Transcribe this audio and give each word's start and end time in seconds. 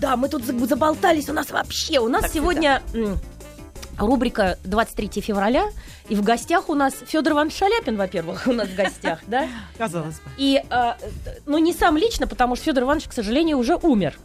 Да, 0.00 0.16
мы 0.16 0.28
тут 0.28 0.44
за- 0.44 0.66
заболтались, 0.66 1.28
у 1.28 1.32
нас 1.32 1.50
вообще, 1.50 1.98
у 1.98 2.08
нас 2.08 2.22
Так, 2.22 2.32
сегодня 2.32 2.82
м, 2.94 3.18
рубрика 3.98 4.58
23 4.64 5.20
февраля, 5.20 5.66
и 6.08 6.14
в 6.14 6.22
гостях 6.22 6.68
у 6.68 6.74
нас 6.74 6.94
Федор 7.06 7.32
Иванович 7.32 7.56
Шаляпин, 7.58 7.96
во-первых, 7.96 8.46
у 8.46 8.52
нас 8.52 8.68
в 8.68 8.76
гостях, 8.76 9.20
да? 9.26 9.48
Казалось 9.76 10.14
бы. 10.16 10.30
И, 10.36 10.62
э, 10.70 10.92
ну, 11.46 11.58
не 11.58 11.72
сам 11.72 11.96
лично, 11.96 12.26
потому 12.26 12.54
что 12.56 12.66
Федор 12.66 12.84
Иванович, 12.84 13.08
к 13.08 13.12
сожалению, 13.12 13.58
уже 13.58 13.74
умер. 13.76 14.16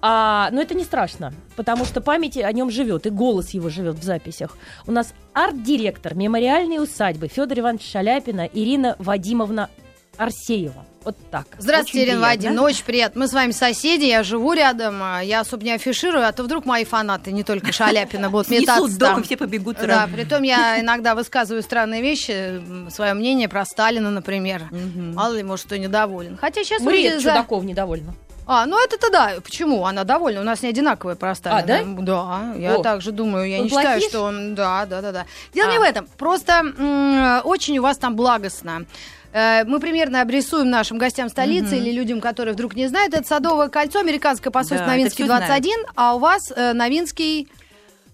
А, 0.00 0.48
но 0.50 0.60
это 0.60 0.74
не 0.74 0.82
страшно, 0.82 1.32
потому 1.54 1.84
что 1.84 2.00
память 2.00 2.36
о 2.36 2.50
нем 2.52 2.70
живет, 2.70 3.06
и 3.06 3.10
голос 3.10 3.50
его 3.50 3.68
живет 3.68 3.96
в 3.96 4.02
записях. 4.02 4.56
У 4.86 4.92
нас 4.92 5.14
арт-директор 5.34 6.14
мемориальной 6.14 6.82
усадьбы 6.82 7.28
Федор 7.28 7.58
Иванович 7.60 7.88
Шаляпина 7.90 8.48
Ирина 8.52 8.96
Вадимовна 8.98 9.68
Арсеева. 10.16 10.84
Вот 11.04 11.16
так. 11.30 11.46
Здравствуйте, 11.58 12.10
Ирина. 12.10 12.20
Вадимовна, 12.20 12.62
очень 12.62 12.84
приятно. 12.84 13.22
Мы 13.22 13.28
с 13.28 13.32
вами 13.32 13.50
соседи, 13.50 14.04
я 14.04 14.22
живу 14.22 14.52
рядом, 14.52 15.02
а, 15.02 15.20
я 15.20 15.40
особо 15.40 15.64
не 15.64 15.72
афиширую, 15.72 16.26
а 16.26 16.30
то 16.32 16.44
вдруг 16.44 16.64
мои 16.64 16.84
фанаты, 16.84 17.32
не 17.32 17.42
только 17.42 17.72
Шаляпина, 17.72 18.30
будут 18.30 18.48
метаться 18.48 18.84
Снесут 18.84 18.98
дом, 18.98 19.24
все 19.24 19.36
побегут 19.36 19.78
Да, 19.78 19.82
сразу. 19.82 20.12
притом 20.12 20.42
я 20.44 20.80
иногда 20.80 21.16
высказываю 21.16 21.62
странные 21.62 22.02
вещи, 22.02 22.62
свое 22.90 23.14
мнение 23.14 23.48
про 23.48 23.64
Сталина, 23.64 24.10
например. 24.10 24.68
Мало 24.70 25.34
ли, 25.34 25.42
может, 25.42 25.66
кто 25.66 25.76
недоволен. 25.76 26.36
Хотя 26.40 26.62
сейчас 26.62 26.82
Мария 26.82 27.18
Чудаков 27.18 27.64
недовольна. 27.64 28.14
А, 28.46 28.66
ну 28.66 28.82
это-то 28.82 29.10
да. 29.10 29.34
Почему? 29.42 29.84
Она 29.86 30.04
довольна. 30.04 30.40
У 30.40 30.44
нас 30.44 30.62
не 30.62 30.68
одинаковая 30.68 31.14
про 31.14 31.34
Сталина. 31.34 31.62
да? 31.66 31.82
Да, 32.02 32.54
я 32.58 32.74
О. 32.76 32.82
так 32.82 33.00
же 33.00 33.12
думаю. 33.12 33.48
Я 33.48 33.58
Он 33.58 33.64
не 33.64 33.68
считаю, 33.70 33.98
плохиш? 34.00 34.08
что 34.08 34.22
он... 34.22 34.54
Да, 34.54 34.84
да, 34.86 35.00
да, 35.00 35.12
да. 35.12 35.26
Дело 35.54 35.70
не 35.70 35.76
А. 35.76 35.80
в 35.80 35.82
этом. 35.82 36.06
Просто 36.18 36.52
м, 36.76 37.40
очень 37.44 37.78
у 37.78 37.82
вас 37.82 37.98
там 37.98 38.16
благостно. 38.16 38.84
Э, 39.32 39.64
Мы 39.64 39.80
примерно 39.80 40.20
обрисуем 40.20 40.68
нашим 40.70 40.98
гостям 40.98 41.28
столицы 41.28 41.78
или 41.78 41.90
людям, 41.92 42.20
которые 42.20 42.52
вдруг 42.54 42.74
не 42.74 42.86
знают. 42.88 43.14
Это 43.14 43.26
Садовое 43.26 43.68
кольцо, 43.68 44.00
американское 44.00 44.50
посольство 44.50 44.86
Да, 44.86 44.92
Новинский 44.92 45.24
всё 45.24 45.26
21, 45.38 45.78
а 45.94 46.14
у 46.16 46.18
вас 46.18 46.52
э, 46.54 46.72
Новинский 46.72 47.48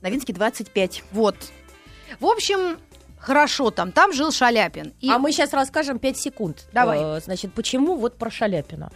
Новинский 0.03 0.33
25. 0.34 1.03
вот. 1.12 1.34
В 2.21 2.27
общем, 2.27 2.79
хорошо 3.29 3.71
там. 3.71 3.93
Там 3.93 4.12
жил 4.12 4.33
Шаляпин. 4.33 4.95
И 5.01 5.11
А 5.11 5.19
мы 5.19 5.33
сейчас 5.33 5.53
расскажем 5.53 5.98
5 5.98 6.17
секунд. 6.17 6.67
Давай. 6.73 6.98
Э, 7.03 7.21
Значит, 7.21 7.53
почему 7.53 7.97
вот 7.97 8.17
про 8.17 8.31
Шаляпина. 8.31 8.91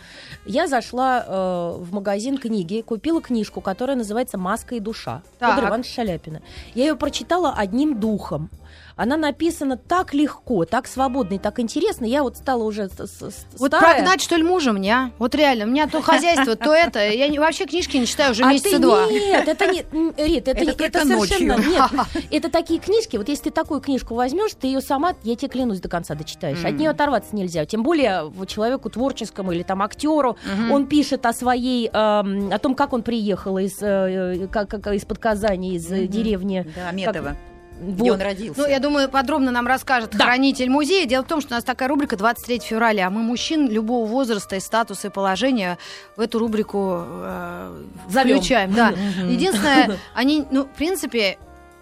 Я 0.47 0.67
зашла 0.69 1.25
э, 1.27 1.77
в 1.79 1.93
магазин 1.93 2.39
книги, 2.39 2.81
купила 2.81 3.21
книжку, 3.21 3.61
которая 3.61 3.97
называется 3.97 4.39
«Маска 4.39 4.75
и 4.75 4.81
душа» 4.81 5.23
Так. 5.39 5.61
Ивановича 5.61 5.95
Шаляпина. 5.95 6.41
Я 6.75 6.85
ее 6.85 6.97
прочитала 6.97 7.53
одним 7.53 8.01
духом. 8.01 8.49
Она 8.97 9.17
написана 9.17 9.77
так 9.77 10.15
легко, 10.15 10.65
так 10.65 10.87
свободно 10.87 11.35
и 11.35 11.39
так 11.39 11.59
интересно. 11.61 12.05
Я 12.05 12.23
вот 12.23 12.37
стала 12.37 12.63
уже 12.63 12.89
с- 12.89 12.93
с- 13.07 13.47
Вот 13.59 13.69
старая. 13.69 13.95
прогнать, 13.95 14.21
что 14.21 14.37
ли, 14.37 14.43
мужа 14.43 14.73
мне, 14.73 14.95
а? 14.95 15.11
Вот 15.19 15.35
реально, 15.35 15.65
у 15.65 15.69
меня 15.69 15.87
то 15.87 16.01
хозяйство, 16.03 16.57
то 16.57 16.73
это. 16.75 17.09
Я 17.09 17.29
не- 17.29 17.39
вообще 17.39 17.67
книжки 17.67 17.97
не 17.97 18.07
читаю 18.07 18.33
уже 18.33 18.45
А 18.45 18.49
месяца 18.53 18.71
ты 18.71 18.79
два. 18.79 19.07
нет, 19.07 19.49
это 19.49 19.67
не, 19.67 19.85
Рит, 20.17 20.49
это, 20.49 20.65
Это 20.85 21.07
совершенно 21.07 21.57
ночью. 21.57 21.71
нет. 21.73 21.83
Это 22.31 22.51
такие 22.51 22.81
книжки. 22.81 23.17
Вот 23.17 23.29
если 23.29 23.45
ты 23.45 23.51
такую 23.51 23.81
книжку 23.81 24.15
возьмешь, 24.15 24.53
ты 24.59 24.67
ее 24.67 24.81
сама, 24.81 25.15
я 25.23 25.37
тебе 25.37 25.49
клянусь, 25.49 25.81
до 25.81 25.89
конца 25.89 26.15
дочитаешь. 26.15 26.65
От 26.65 26.73
нее 26.75 26.91
оторваться 26.91 27.35
нельзя. 27.37 27.65
Тем 27.67 27.83
более 27.83 28.25
вот 28.25 28.49
человеку 28.49 28.91
творческому 28.91 29.53
или 29.53 29.63
там 29.63 29.83
актеру. 29.83 30.37
Он 30.71 30.87
пишет 30.87 31.25
о 31.27 31.33
своей, 31.33 31.89
эм, 31.93 32.53
о 32.53 32.59
том, 32.59 32.75
как 32.75 32.93
он 32.93 33.03
приехал 33.03 33.59
из, 33.59 33.79
э, 33.81 34.49
как, 34.51 34.69
как- 34.69 34.87
из-под 34.95 35.19
Казани, 35.19 35.77
из 35.77 35.91
э, 35.91 36.07
деревни. 36.07 36.67
Да, 36.77 36.93
Метова, 36.93 37.37
Вот. 37.81 37.95
где 38.01 38.13
он 38.13 38.21
родился. 38.21 38.61
Ну, 38.61 38.69
я 38.69 38.79
думаю, 38.79 39.09
подробно 39.09 39.51
нам 39.51 39.67
расскажет 39.67 40.11
Да. 40.13 40.25
хранитель 40.25 40.71
музея. 40.71 41.07
Дело 41.07 41.23
в 41.25 41.27
том, 41.27 41.41
что 41.41 41.55
у 41.55 41.57
нас 41.57 41.65
такая 41.65 41.89
рубрика 41.89 42.17
23 42.17 42.61
февраля. 42.61 43.11
Мы 43.11 43.23
мужчин 43.23 43.69
любого 43.69 44.07
возраста 44.07 44.57
и 44.57 44.61
статуса 44.61 45.09
и 45.09 45.11
положения 45.11 45.79
в 46.17 46.21
эту 46.21 46.39
рубрику 46.39 47.03
э, 47.05 47.83
включаем. 48.09 48.73
Да. 48.73 48.91
Единственное, 49.27 49.99
они, 50.15 50.45
ну, 50.51 50.65
в 50.65 50.69
принципе, 50.77 51.39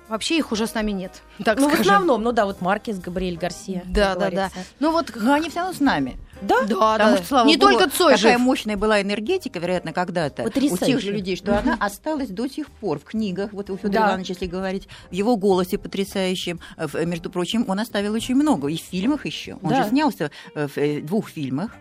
вообще 0.08 0.38
их 0.38 0.52
уже 0.52 0.66
с 0.66 0.74
нами 0.74 0.90
нет. 0.92 1.22
Так 1.44 1.58
Ну, 1.58 1.68
в 1.68 1.74
скажем. 1.74 1.92
основном, 1.92 2.22
ну 2.22 2.32
да, 2.32 2.46
вот 2.46 2.60
Маркес, 2.60 2.98
Габриэль 2.98 3.36
Гарсия. 3.36 3.82
Да, 3.86 4.14
да, 4.14 4.14
да. 4.14 4.30
говорится. 4.30 4.58
Ну 4.78 4.92
вот, 4.92 5.12
Но 5.14 5.34
они 5.34 5.50
все 5.50 5.60
равно 5.60 5.74
с 5.74 5.80
нами. 5.80 6.16
Да? 6.42 6.62
да, 6.62 6.66
Потому 6.92 7.10
да. 7.12 7.16
что, 7.18 7.26
слава 7.26 7.46
Не 7.46 7.56
богу, 7.56 7.72
только 7.72 7.90
Цой 7.90 8.14
такая 8.16 8.32
жив. 8.38 8.40
мощная 8.40 8.76
была 8.76 9.00
энергетика, 9.02 9.58
вероятно, 9.58 9.92
когда-то 9.92 10.44
у 10.44 10.50
тех 10.76 11.00
же 11.00 11.12
людей, 11.12 11.36
что 11.36 11.58
она 11.58 11.76
осталась 11.80 12.28
до 12.28 12.48
сих 12.48 12.70
пор 12.70 12.98
в 12.98 13.04
книгах. 13.04 13.52
Вот 13.52 13.70
у 13.70 13.76
Федора 13.76 13.92
Да. 13.92 14.08
Ивановича, 14.10 14.34
если 14.34 14.46
говорить, 14.46 14.88
в 15.10 15.12
его 15.14 15.36
голосе 15.36 15.78
потрясающем. 15.78 16.60
Э, 16.76 16.86
в- 16.86 17.04
Между 17.04 17.30
прочим, 17.30 17.64
он 17.68 17.78
оставил 17.80 18.14
очень 18.14 18.34
много. 18.34 18.68
И 18.68 18.76
в 18.76 18.80
фильмах 18.80 19.26
еще. 19.26 19.58
Он 19.62 19.70
Да. 19.70 19.82
же 19.82 19.88
снялся 19.90 20.30
э, 20.54 20.66
в 20.68 20.78
э, 20.78 21.00
двух 21.00 21.28
фильмах. 21.30 21.72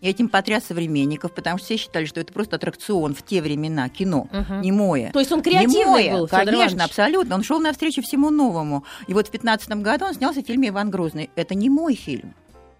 И 0.00 0.08
этим 0.08 0.28
потряс 0.28 0.62
современников, 0.64 1.34
потому 1.34 1.58
что 1.58 1.64
все 1.66 1.76
считали, 1.76 2.04
что 2.04 2.20
это 2.20 2.32
просто 2.32 2.54
аттракцион 2.54 3.14
в 3.16 3.22
те 3.22 3.42
времена, 3.42 3.88
кино, 3.88 4.28
Мгм. 4.32 4.60
немое. 4.60 5.10
То 5.12 5.18
есть 5.18 5.32
он 5.32 5.42
креативный 5.42 5.80
Немое, 5.80 6.12
был, 6.12 6.26
Фёдор 6.28 6.44
Конечно, 6.46 6.62
Иванович? 6.76 6.84
абсолютно. 6.84 7.34
Он 7.34 7.42
шел 7.42 7.58
навстречу 7.58 8.00
всему 8.02 8.30
новому. 8.30 8.84
И 9.08 9.12
вот 9.14 9.26
в 9.26 9.30
15 9.32 9.82
году 9.82 10.04
он 10.06 10.14
снялся 10.14 10.40
в 10.40 10.46
фильме 10.46 10.68
«Иван 10.68 10.90
Грозный». 10.90 11.30
Это 11.34 11.56
не 11.56 11.68
мой 11.68 11.96
фильм. 11.96 12.32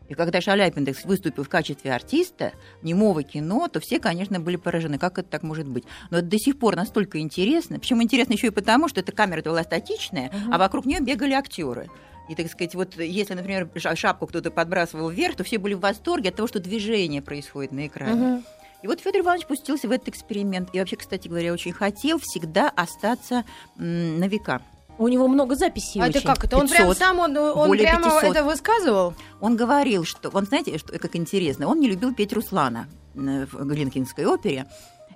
И 0.08 0.14
когда 0.14 0.41
Шаляпин 0.41 0.86
так 0.86 0.96
выступил 1.04 1.44
в 1.44 1.48
качестве 1.48 1.92
артиста 1.92 2.52
немого 2.82 3.22
кино, 3.22 3.69
то 3.69 3.78
все, 3.80 3.98
конечно, 4.00 4.41
были 4.41 4.56
поражены, 4.56 4.98
как 4.98 5.19
это 5.19 5.28
так 5.28 5.42
может 5.42 5.69
быть. 5.69 5.84
Но 6.10 6.19
это 6.19 6.26
до 6.28 6.38
сих 6.38 6.58
пор 6.58 6.76
настолько 6.76 7.19
интересно. 7.20 7.78
Причем 7.78 8.02
интересно 8.02 8.32
еще 8.32 8.46
и 8.48 8.50
потому, 8.50 8.88
что 8.88 9.00
эта 9.00 9.12
камера 9.12 9.42
была 9.42 9.62
статичная, 9.62 10.30
Мгм. 10.32 10.54
а 10.54 10.58
вокруг 10.58 10.86
нее 10.86 11.00
бегали 11.00 11.32
актеры. 11.34 11.91
И, 12.28 12.34
так 12.34 12.50
сказать, 12.50 12.74
вот 12.74 12.96
если, 12.98 13.34
например, 13.34 13.70
ша- 13.76 13.96
шапку 13.96 14.26
кто-то 14.26 14.50
подбрасывал 14.50 15.08
вверх, 15.10 15.36
то 15.36 15.44
все 15.44 15.58
были 15.58 15.74
в 15.74 15.80
восторге 15.80 16.30
от 16.30 16.36
того, 16.36 16.48
что 16.48 16.58
движение 16.60 17.22
происходит 17.22 17.72
на 17.72 17.86
экране. 17.86 18.14
Мгм. 18.14 18.44
И 18.82 18.86
вот 18.86 19.00
Федор 19.00 19.22
Иванович 19.22 19.46
пустился 19.46 19.88
в 19.88 19.90
этот 19.90 20.08
эксперимент. 20.08 20.69
И 20.72 20.78
вообще, 20.78 20.96
кстати 20.96 21.26
говоря, 21.26 21.52
очень 21.52 21.72
хотел 21.72 22.19
всегда 22.20 22.69
остаться 22.69 23.44
на 23.76 24.28
века. 24.28 24.62
У 24.98 25.09
него 25.09 25.28
много 25.28 25.54
записей 25.54 26.00
А 26.00 26.09
это 26.09 26.19
очень. 26.19 26.26
как? 26.26 26.44
Это 26.44 26.56
он 26.56 26.69
прям 26.69 26.88
500, 26.88 26.98
сам, 26.98 27.19
он, 27.20 27.36
он 27.36 27.70
прямо 27.70 28.04
500. 28.04 28.25
это 28.25 28.44
высказывал? 28.44 29.14
Он 29.41 29.56
говорил, 29.56 30.04
что... 30.04 30.28
Он, 30.31 30.44
знаете, 30.44 30.76
что, 30.78 30.98
как 30.98 31.14
интересно, 31.16 31.69
он 31.69 31.78
не 31.81 31.88
любил 31.88 32.12
петь 32.14 32.32
Руслана 32.32 32.88
в 33.14 33.64
Глинкинской 33.64 34.26
опере. 34.26 34.66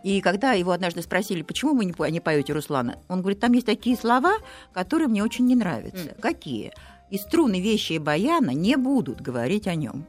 И 0.05 0.21
когда 0.21 0.53
его 0.53 0.73
однажды 0.73 1.03
спросили, 1.03 1.43
почему 1.43 1.75
вы 1.77 1.85
не, 1.85 1.93
по- 1.93 2.09
не 2.11 2.21
поете 2.21 2.53
Руслана, 2.53 2.97
он 3.09 3.21
говорит, 3.21 3.41
там 3.41 3.53
есть 3.53 3.67
такие 3.67 3.97
слова, 3.97 4.35
которые 4.73 5.09
мне 5.09 5.23
очень 5.23 5.47
не 5.47 5.55
нравятся. 5.55 6.15
Какие? 6.21 6.73
И 7.11 7.19
струны, 7.19 7.61
вещи 7.61 7.93
и 7.95 7.99
баяна 7.99 8.51
не 8.51 8.77
будут 8.77 9.21
говорить 9.21 9.67
о 9.67 9.75
нем. 9.75 10.07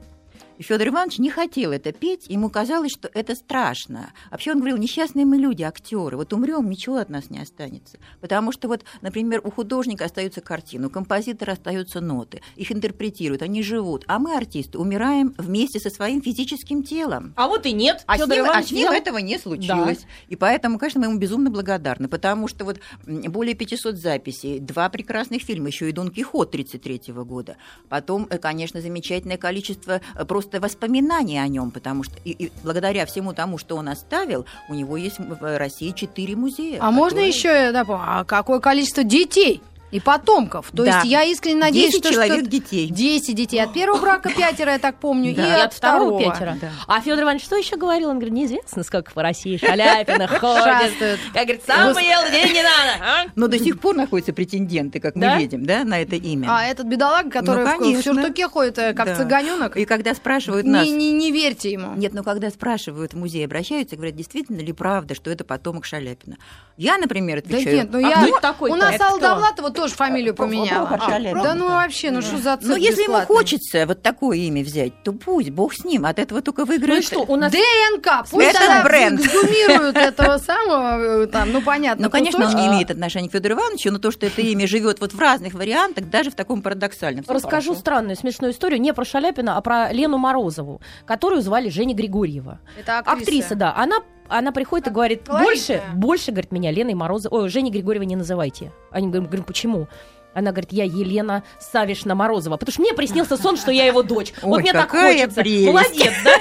И 0.58 0.64
Федор 0.64 0.88
Иванович 0.90 1.20
не 1.20 1.30
хотел 1.30 1.72
это 1.72 1.92
петь, 1.92 2.28
ему 2.28 2.50
казалось, 2.50 2.92
что 2.92 3.10
это 3.14 3.36
страшно. 3.36 4.12
Вообще 4.30 4.52
он 4.52 4.60
говорил, 4.60 4.78
несчастные 4.78 5.26
мы 5.26 5.38
люди, 5.38 5.64
актеры, 5.64 6.18
вот 6.18 6.32
умрем, 6.34 6.70
ничего 6.70 6.98
от 6.98 7.10
нас 7.10 7.30
не 7.30 7.40
останется. 7.40 7.98
Потому 8.22 8.52
что 8.52 8.68
вот, 8.68 8.84
например, 9.02 9.42
у 9.44 9.52
художника 9.52 10.06
остаются 10.06 10.42
картины, 10.42 10.88
у 10.88 10.90
композитора 10.90 11.54
остаются 11.54 12.02
ноты, 12.02 12.42
их 12.56 12.72
интерпретируют, 12.72 13.42
они 13.42 13.64
живут, 13.64 14.04
а 14.08 14.20
мы, 14.20 14.36
артисты, 14.36 14.78
умираем 14.78 15.34
вместе 15.38 15.80
со 15.80 15.90
своим 15.90 16.22
физическим 16.22 16.84
телом. 16.84 17.34
А 17.36 17.48
вот 17.48 17.66
и 17.66 17.72
нет. 17.72 18.04
А 18.06 18.16
с, 18.16 18.20
Фёдор 18.20 18.38
ним, 18.38 18.46
а 18.50 18.62
с 18.64 18.72
ним 18.72 18.88
взял- 18.88 18.94
этого 18.94 19.18
не 19.18 19.40
случилось. 19.40 20.06
И 20.28 20.36
поэтому, 20.36 20.78
конечно, 20.78 21.00
мы 21.00 21.08
ему 21.08 21.18
безумно 21.18 21.50
благодарны, 21.50 22.08
потому 22.08 22.48
что 22.48 22.66
вот 22.66 22.80
более 23.06 23.56
500 23.56 23.96
записей, 23.96 24.60
два 24.60 24.90
прекрасных 24.90 25.42
фильма, 25.42 25.68
еще 25.68 25.90
и 25.90 25.92
«Дон 25.92 26.10
Кихот» 26.10 26.50
1933 26.52 27.14
года. 27.24 27.58
Потом, 27.90 28.28
э, 28.30 28.38
конечно, 28.38 28.82
замечательное 28.82 29.38
количество 29.38 30.02
э, 30.16 30.26
просто 30.44 30.60
воспоминаний 30.62 31.38
о 31.40 31.48
нем, 31.48 31.72
потому 31.72 32.04
что 32.04 32.16
и, 32.26 32.32
и 32.32 32.52
благодаря 32.64 33.06
всему 33.06 33.34
тому, 33.34 33.58
что 33.58 33.76
он 33.76 33.90
оставил, 33.90 34.46
у 34.70 34.74
него 34.74 34.98
есть 34.98 35.20
в 35.20 35.58
России 35.58 35.92
четыре 35.92 36.36
музея. 36.36 36.80
А 36.82 36.92
можно 36.92 37.18
которые- 37.20 37.30
еще, 37.30 37.48
я 37.48 37.72
напомню, 37.72 38.04
а 38.06 38.24
какое 38.26 38.60
количество 38.60 39.04
детей 39.04 39.62
и 39.94 40.00
потомков? 40.00 40.68
То 40.76 40.84
Да. 40.84 40.96
есть 41.00 41.06
я 41.06 41.24
искренне 41.24 41.60
надеюсь, 41.60 41.92
10 41.92 42.04
что 42.06 42.14
человек 42.14 42.40
что- 42.42 42.50
детей. 42.50 42.90
10 42.90 43.36
детей. 43.36 43.60
От 43.60 43.74
первого 43.74 44.00
брака 44.02 44.30
пятеро, 44.30 44.72
я 44.74 44.80
так 44.80 44.96
помню, 45.00 45.34
Да. 45.36 45.46
и 45.56 45.60
И 45.60 45.62
от 45.62 45.74
второго. 45.74 46.20
пятеро. 46.20 46.58
Да. 46.60 46.70
А 46.88 47.00
Федор 47.02 47.24
Иванович 47.24 47.46
что 47.46 47.56
еще 47.56 47.78
говорил? 47.78 48.10
Он 48.10 48.16
говорит, 48.16 48.34
неизвестно, 48.34 48.84
сколько 48.84 49.12
по 49.14 49.22
России 49.22 49.58
Шаляпина 49.58 50.28
ходит. 50.40 51.20
Я 51.34 51.44
говорит, 51.44 51.62
сам 51.66 51.94
поел, 51.94 52.20
денег 52.32 52.54
не 52.54 52.64
надо. 52.64 52.92
а?» 53.02 53.26
Но 53.36 53.48
до 53.48 53.60
сих 53.60 53.80
пор 53.80 53.96
находятся 53.96 54.34
претенденты, 54.34 55.00
как 55.00 55.14
Да? 55.16 55.36
мы 55.36 55.42
видим, 55.42 55.66
да, 55.66 55.84
на 55.84 56.02
это 56.02 56.16
имя. 56.16 56.48
А 56.50 56.66
этот 56.66 56.88
бедолага, 56.88 57.30
который 57.30 57.64
Ну, 57.66 57.94
в- 57.94 58.00
в 58.00 58.04
сюртуке 58.04 58.48
ходит, 58.48 58.78
э, 58.78 58.94
как 58.94 59.06
Да. 59.08 59.16
цыганенок, 59.16 59.78
И 59.78 59.86
когда 59.86 60.14
спрашивают 60.16 60.66
нас, 60.66 60.88
не, 60.88 61.32
верьте 61.32 61.72
ему. 61.72 61.96
Нет, 61.96 62.14
но 62.14 62.24
когда 62.24 62.50
спрашивают 62.50 63.14
в 63.14 63.18
музей, 63.18 63.46
обращаются, 63.46 63.96
говорят, 63.96 64.16
действительно 64.16 64.60
ли 64.60 64.74
правда, 64.74 65.16
что 65.16 65.30
это 65.30 65.44
потомок 65.44 65.86
Шаляпина? 65.86 66.38
Я, 66.78 66.98
например, 66.98 67.42
Да 67.46 67.56
отвечаю. 67.58 67.76
нет, 67.76 67.90
ну 67.92 68.00
А 68.00 68.02
я... 68.10 68.26
кто 68.28 68.40
такой-то? 68.40 68.76
У 68.76 68.80
нас 68.80 69.00
Алла? 69.00 69.20
Довлатова 69.20 69.70
тоже 69.84 69.96
фамилию 69.96 70.34
Про- 70.34 70.46
поменяла. 70.46 70.86
Прохор 70.88 71.14
А. 71.14 71.44
Да 71.44 71.56
ну 71.56 71.68
вообще, 71.68 72.12
ну 72.12 72.22
что 72.22 72.38
за 72.38 72.58
Ну, 72.62 72.76
если 72.76 73.04
ему 73.04 73.18
хочется 73.26 73.86
вот 73.86 74.02
такое 74.02 74.38
имя 74.38 74.64
взять, 74.64 75.04
то 75.04 75.12
пусть, 75.14 75.50
бог 75.50 75.74
с 75.74 75.84
ним. 75.84 76.06
От 76.06 76.20
этого 76.20 76.42
только 76.42 76.62
Ну 76.62 76.74
и 76.74 76.78
выиграет. 76.78 77.04
что, 77.04 77.20
у 77.22 77.36
нас... 77.36 77.52
ДНК, 77.52 78.26
пусть 78.30 78.48
Это 78.48 78.60
тогда 78.60 78.84
бренд. 78.84 79.20
эксгумируют 79.20 79.98
этого 79.98 80.38
самого, 80.38 81.24
э, 81.24 81.28
там, 81.28 81.52
ну 81.52 81.62
понятно. 81.62 82.06
Ну, 82.06 82.10
конечно, 82.10 82.46
он 82.46 82.56
не 82.56 82.68
имеет 82.68 82.92
отношения 82.92 83.30
к 83.30 83.32
Федору 83.32 83.56
Ивановичу, 83.56 83.92
но 83.92 84.00
то, 84.00 84.12
что 84.12 84.26
это 84.26 84.42
имя 84.42 84.68
живет 84.68 85.00
вот 85.02 85.14
в 85.14 85.20
разных 85.20 85.54
вариантах, 85.54 86.10
даже 86.10 86.32
в 86.32 86.36
таком 86.36 86.62
парадоксальном. 86.62 87.26
Расскажу 87.28 87.70
хорошо. 87.70 87.80
странную, 87.80 88.16
смешную 88.16 88.54
историю 88.54 88.80
не 88.82 88.94
про 88.94 89.06
Шаляпина, 89.06 89.58
а 89.58 89.62
про 89.62 89.92
Лену 89.92 90.18
Морозову, 90.18 90.82
которую 91.06 91.42
звали 91.42 91.70
Женя 91.70 91.94
Григорьева. 91.96 92.60
Это 92.80 93.00
актриса. 93.00 93.22
Актриса, 93.22 93.56
да. 93.56 93.74
Она 93.76 93.98
она 94.30 94.52
приходит 94.52 94.88
и 94.88 94.92
говорит, 94.92 95.24
больше, 95.28 95.82
больше, 95.94 96.32
говорит, 96.32 96.52
меня 96.52 96.72
Леной 96.72 96.94
Морозовой, 96.94 97.44
ой, 97.44 97.50
Женей 97.50 97.72
Григорьевой 97.72 98.06
не 98.06 98.16
называйте. 98.16 98.72
Они 98.92 99.08
говорят, 99.08 99.46
почему? 99.46 99.88
Она 100.34 100.52
говорит, 100.52 100.72
я 100.72 100.84
Елена 100.84 101.44
Савишна 101.60 102.16
Морозова. 102.16 102.58
Потому 102.58 102.74
что 102.74 102.82
мне 102.82 102.94
приснился 102.94 103.38
сон, 103.38 103.58
что 103.58 103.72
я 103.72 103.86
его 103.86 104.04
дочь. 104.04 104.34
вот 104.42 104.58
Ой, 104.58 104.62
мне 104.62 104.74
так 104.74 104.90
хочется. 104.92 105.42
прелесть. 105.42 105.68
Молодец, 105.68 106.14
да? 106.24 106.32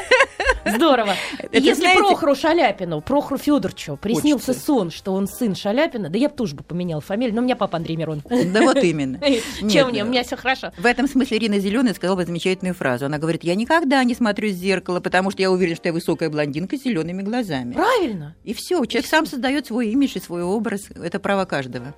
Здорово. 0.74 1.14
Это 1.38 1.58
Если 1.58 1.80
знаете- 1.82 1.98
Прохору 2.00 2.34
Шаляпину, 2.34 3.00
Прохору 3.00 3.38
Федоровичу 3.38 3.96
приснился 3.96 4.46
Хочется. 4.46 4.66
сон, 4.66 4.90
что 4.90 5.12
он 5.12 5.26
сын 5.26 5.54
Шаляпина, 5.54 6.08
да 6.08 6.18
я 6.18 6.28
бы 6.28 6.34
тоже 6.36 6.54
бы 6.54 6.62
поменяла 6.62 7.00
фамилию, 7.00 7.34
но 7.34 7.40
у 7.42 7.44
меня 7.44 7.56
папа 7.56 7.76
Андрей 7.76 7.96
Миронов. 7.96 8.24
Да 8.52 8.62
вот 8.62 8.76
именно. 8.78 9.20
Чем 9.70 9.88
мне? 9.88 10.04
У 10.04 10.06
меня 10.06 10.22
все 10.24 10.36
хорошо. 10.36 10.72
В 10.78 10.86
этом 10.86 11.08
смысле 11.08 11.38
Ирина 11.38 11.58
Зеленая 11.58 11.94
сказала 11.94 12.16
бы 12.16 12.24
замечательную 12.24 12.74
фразу. 12.74 13.06
Она 13.06 13.18
говорит, 13.18 13.44
я 13.44 13.54
никогда 13.54 14.02
не 14.04 14.14
смотрю 14.14 14.50
в 14.50 14.52
зеркало, 14.52 15.00
потому 15.00 15.30
что 15.30 15.42
я 15.42 15.50
уверена, 15.50 15.76
что 15.76 15.88
я 15.88 15.92
высокая 15.92 16.30
блондинка 16.30 16.76
с 16.76 16.82
зелеными 16.82 17.22
глазами. 17.22 17.72
Правильно. 17.74 18.36
И 18.44 18.54
все, 18.54 18.84
человек 18.84 19.08
сам 19.08 19.26
создает 19.26 19.66
свой 19.66 19.88
имидж 19.88 20.12
и 20.16 20.20
свой 20.20 20.42
образ. 20.42 20.82
Это 20.94 21.18
право 21.18 21.44
каждого. 21.44 21.94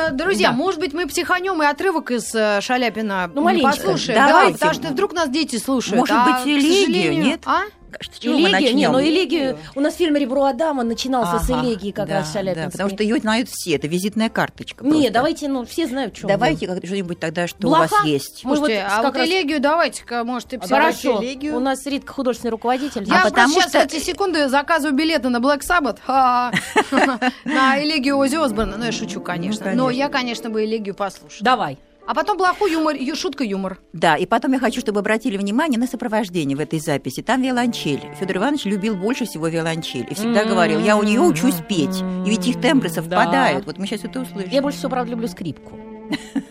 Э, 0.00 0.10
друзья, 0.12 0.48
Да. 0.48 0.54
может 0.54 0.80
быть, 0.80 0.92
мы 0.92 1.06
психанем 1.06 1.62
и 1.62 1.66
отрывок 1.66 2.10
из 2.10 2.34
э, 2.34 2.60
Шаляпина 2.60 3.30
Ну, 3.34 3.44
послушаем. 3.62 4.18
Да, 4.18 4.50
потому 4.52 4.74
что 4.74 4.88
вдруг 4.88 5.12
нас 5.12 5.28
дети 5.28 5.56
слушают. 5.56 5.98
Может 5.98 6.16
а, 6.16 6.24
быть, 6.24 6.38
сожалению- 6.62 7.22
нет? 7.24 7.42
А? 7.46 7.62
С 8.00 8.18
чего 8.18 8.34
мы 8.38 8.48
Элегия, 8.50 8.58
не, 8.72 8.86
начнем? 8.86 8.92
но 8.92 9.02
элегию, 9.02 9.58
у 9.74 9.80
нас 9.80 9.94
фильм 9.96 10.16
«Ребро 10.16 10.44
Адама» 10.44 10.82
начинался 10.82 11.38
с 11.38 11.50
Ага, 11.50 11.64
элегии 11.66 11.90
как 11.90 12.08
да, 12.08 12.20
раз 12.20 12.32
Шаляпинской. 12.32 12.64
да, 12.66 12.70
потому 12.70 12.90
что 12.90 13.02
ее 13.02 13.16
знают 13.18 13.48
все, 13.50 13.74
это 13.76 13.86
визитная 13.88 14.28
карточка. 14.28 14.84
Не, 14.84 14.90
просто. 14.90 15.12
давайте, 15.12 15.48
ну, 15.48 15.64
все 15.64 15.86
знают, 15.86 16.16
что 16.16 16.28
Давайте 16.28 16.66
как- 16.66 16.84
что-нибудь 16.84 17.18
тогда, 17.18 17.46
что 17.48 17.58
у 17.66 17.70
Блоха? 17.70 17.88
вас 17.94 18.04
есть. 18.04 18.40
Слушайте, 18.42 18.82
вот 18.82 18.92
а 18.92 19.02
как 19.02 19.04
вот 19.14 19.16
раз- 19.16 19.28
элегию 19.28 19.60
давайте-ка, 19.60 20.24
может, 20.24 20.52
и 20.52 20.56
А. 20.56 20.66
Хорошо, 20.66 21.22
элегию. 21.22 21.56
у 21.56 21.60
нас 21.60 21.84
Ритка 21.86 22.12
художественный 22.12 22.50
руководитель. 22.52 23.04
Я 23.04 23.14
А 23.14 23.20
просто 23.22 23.30
потому 23.30 23.54
сейчас 23.54 23.68
что- 23.70 23.78
эти 23.80 23.98
секунды 24.02 24.48
заказываю 24.48 24.94
билеты 24.96 25.28
на 25.28 25.38
Black 25.38 25.60
Sabbath 25.60 25.98
а, 26.06 26.52
на 27.44 27.82
элегию 27.82 28.16
Ози 28.18 28.36
Осборна. 28.36 28.76
Ну, 28.76 28.84
я 28.84 28.92
шучу, 28.92 29.20
конечно. 29.20 29.70
Ну, 29.72 29.84
Но 29.84 29.90
я, 29.90 30.08
конечно, 30.08 30.50
бы 30.50 30.64
элегию 30.64 30.94
послушала. 30.94 31.42
Давай. 31.44 31.78
А 32.10 32.14
потом 32.14 32.36
плохой 32.36 32.72
юмор, 32.72 32.96
шутка 33.14 33.44
юмор. 33.44 33.78
Да, 33.92 34.16
и 34.16 34.26
потом 34.26 34.52
я 34.54 34.58
хочу, 34.58 34.80
чтобы 34.80 34.98
обратили 34.98 35.36
внимание 35.36 35.78
на 35.78 35.86
сопровождение 35.86 36.56
в 36.56 36.60
этой 36.60 36.80
записи. 36.80 37.22
Там 37.22 37.40
виолончель. 37.40 38.00
Федор 38.18 38.38
Иванович 38.38 38.64
любил 38.64 38.96
больше 38.96 39.26
всего 39.26 39.46
виолончель. 39.46 40.08
И 40.10 40.14
всегда 40.14 40.44
говорил, 40.44 40.80
я 40.80 40.96
у 40.96 41.04
нее 41.04 41.20
учусь 41.20 41.62
петь. 41.68 42.02
И 42.26 42.30
ведь 42.30 42.48
их 42.48 42.60
тембры 42.60 42.88
совпадают. 42.88 43.64
Вот 43.64 43.78
мы 43.78 43.86
сейчас 43.86 44.02
это 44.02 44.22
услышим. 44.22 44.50
Я 44.50 44.60
больше 44.60 44.78
всего, 44.78 44.90
правда, 44.90 45.12
люблю 45.12 45.28
скрипку. 45.28 45.78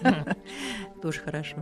Тоже 1.02 1.20
хорошо. 1.20 1.58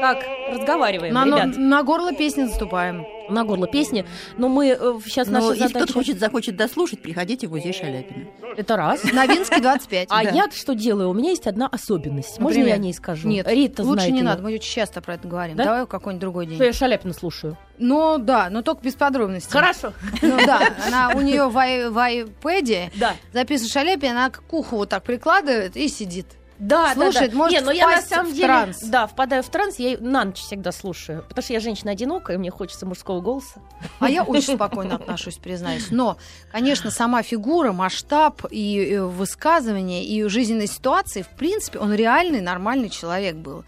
Так, 0.00 0.24
разговариваем, 0.50 1.12
На, 1.14 1.24
ребят, 1.26 1.56
на 1.56 1.82
горло 1.82 2.12
песни 2.12 2.42
наступаем. 2.42 3.04
на 3.28 3.44
горло 3.44 3.66
песни. 3.68 4.04
Но 4.38 4.48
мы 4.48 4.76
сейчас 5.04 5.26
Но 5.28 5.34
наша 5.34 5.48
если 5.50 5.58
задача... 5.68 5.76
кто-то 5.84 5.92
хочет, 5.92 6.18
захочет 6.18 6.56
дослушать, 6.56 7.00
приходите 7.02 7.46
в 7.46 7.50
музей 7.50 7.72
Шаляпина. 7.72 8.26
Это 8.56 8.76
раз. 8.76 9.04
Новинский 9.12 9.60
25. 9.60 10.08
А 10.10 10.24
Да. 10.24 10.30
я 10.30 10.50
что 10.50 10.74
делаю? 10.74 11.10
У 11.10 11.12
меня 11.14 11.30
есть 11.30 11.46
одна 11.46 11.68
особенность. 11.68 12.40
Можно 12.40 12.62
я 12.64 12.74
о 12.74 12.78
ней 12.78 12.92
скажу? 12.92 13.28
Нет, 13.28 13.46
Рита 13.48 13.82
лучше 13.84 14.00
знает 14.06 14.14
не 14.14 14.22
надо, 14.22 14.42
мы 14.42 14.54
очень 14.54 14.72
часто 14.74 15.00
про 15.00 15.14
это 15.14 15.28
говорим. 15.28 15.56
Да? 15.56 15.64
Давай 15.64 15.86
какой-нибудь 15.86 16.20
другой 16.20 16.46
день. 16.46 16.56
Что 16.56 16.64
я 16.64 16.72
Шаляпина 16.72 17.12
слушаю. 17.14 17.56
Ну 17.78 18.18
да, 18.18 18.48
но 18.50 18.62
только 18.62 18.82
без 18.82 18.94
подробностей. 18.94 19.52
Хорошо. 19.52 19.92
Ну 20.22 20.36
да, 20.44 20.60
она 20.86 21.12
у 21.14 21.20
нее 21.20 21.46
в, 21.48 21.52
в 21.52 21.96
iPad 21.98 22.90
Да. 22.98 23.12
записывает 23.32 23.72
Шаляпин, 23.72 24.10
она 24.10 24.30
к 24.30 24.42
уху 24.52 24.76
вот 24.76 24.88
так 24.88 25.02
прикладывает 25.04 25.76
и 25.76 25.86
сидит. 25.88 26.26
Да, 26.60 26.92
Слушает, 26.92 27.14
да, 27.14 27.26
да. 27.30 27.36
может 27.36 27.58
Не, 27.58 27.64
но 27.64 27.72
я 27.72 27.88
на 27.88 28.02
самом 28.02 28.32
в 28.32 28.34
деле, 28.34 28.46
транс. 28.46 28.80
да, 28.82 29.06
впадаю 29.06 29.42
в 29.42 29.48
транс, 29.48 29.78
я 29.78 29.96
на 29.98 30.24
ночь 30.24 30.38
всегда 30.40 30.72
слушаю, 30.72 31.24
потому 31.26 31.42
что 31.42 31.54
я 31.54 31.60
женщина 31.60 31.92
одинокая, 31.92 32.36
мне 32.36 32.50
хочется 32.50 32.84
мужского 32.84 33.22
голоса. 33.22 33.62
А 33.98 34.10
я 34.10 34.22
очень 34.24 34.56
спокойно 34.56 34.96
отношусь, 34.96 35.38
признаюсь. 35.38 35.86
Но, 35.90 36.18
конечно, 36.52 36.90
сама 36.90 37.22
фигура, 37.22 37.72
масштаб 37.72 38.44
и 38.50 38.92
э, 38.92 39.02
высказывание, 39.02 40.04
и 40.04 40.22
жизненной 40.24 40.66
ситуации, 40.66 41.22
в 41.22 41.28
принципе, 41.28 41.78
он 41.78 41.94
реальный, 41.94 42.42
нормальный 42.42 42.90
человек 42.90 43.36
был. 43.36 43.64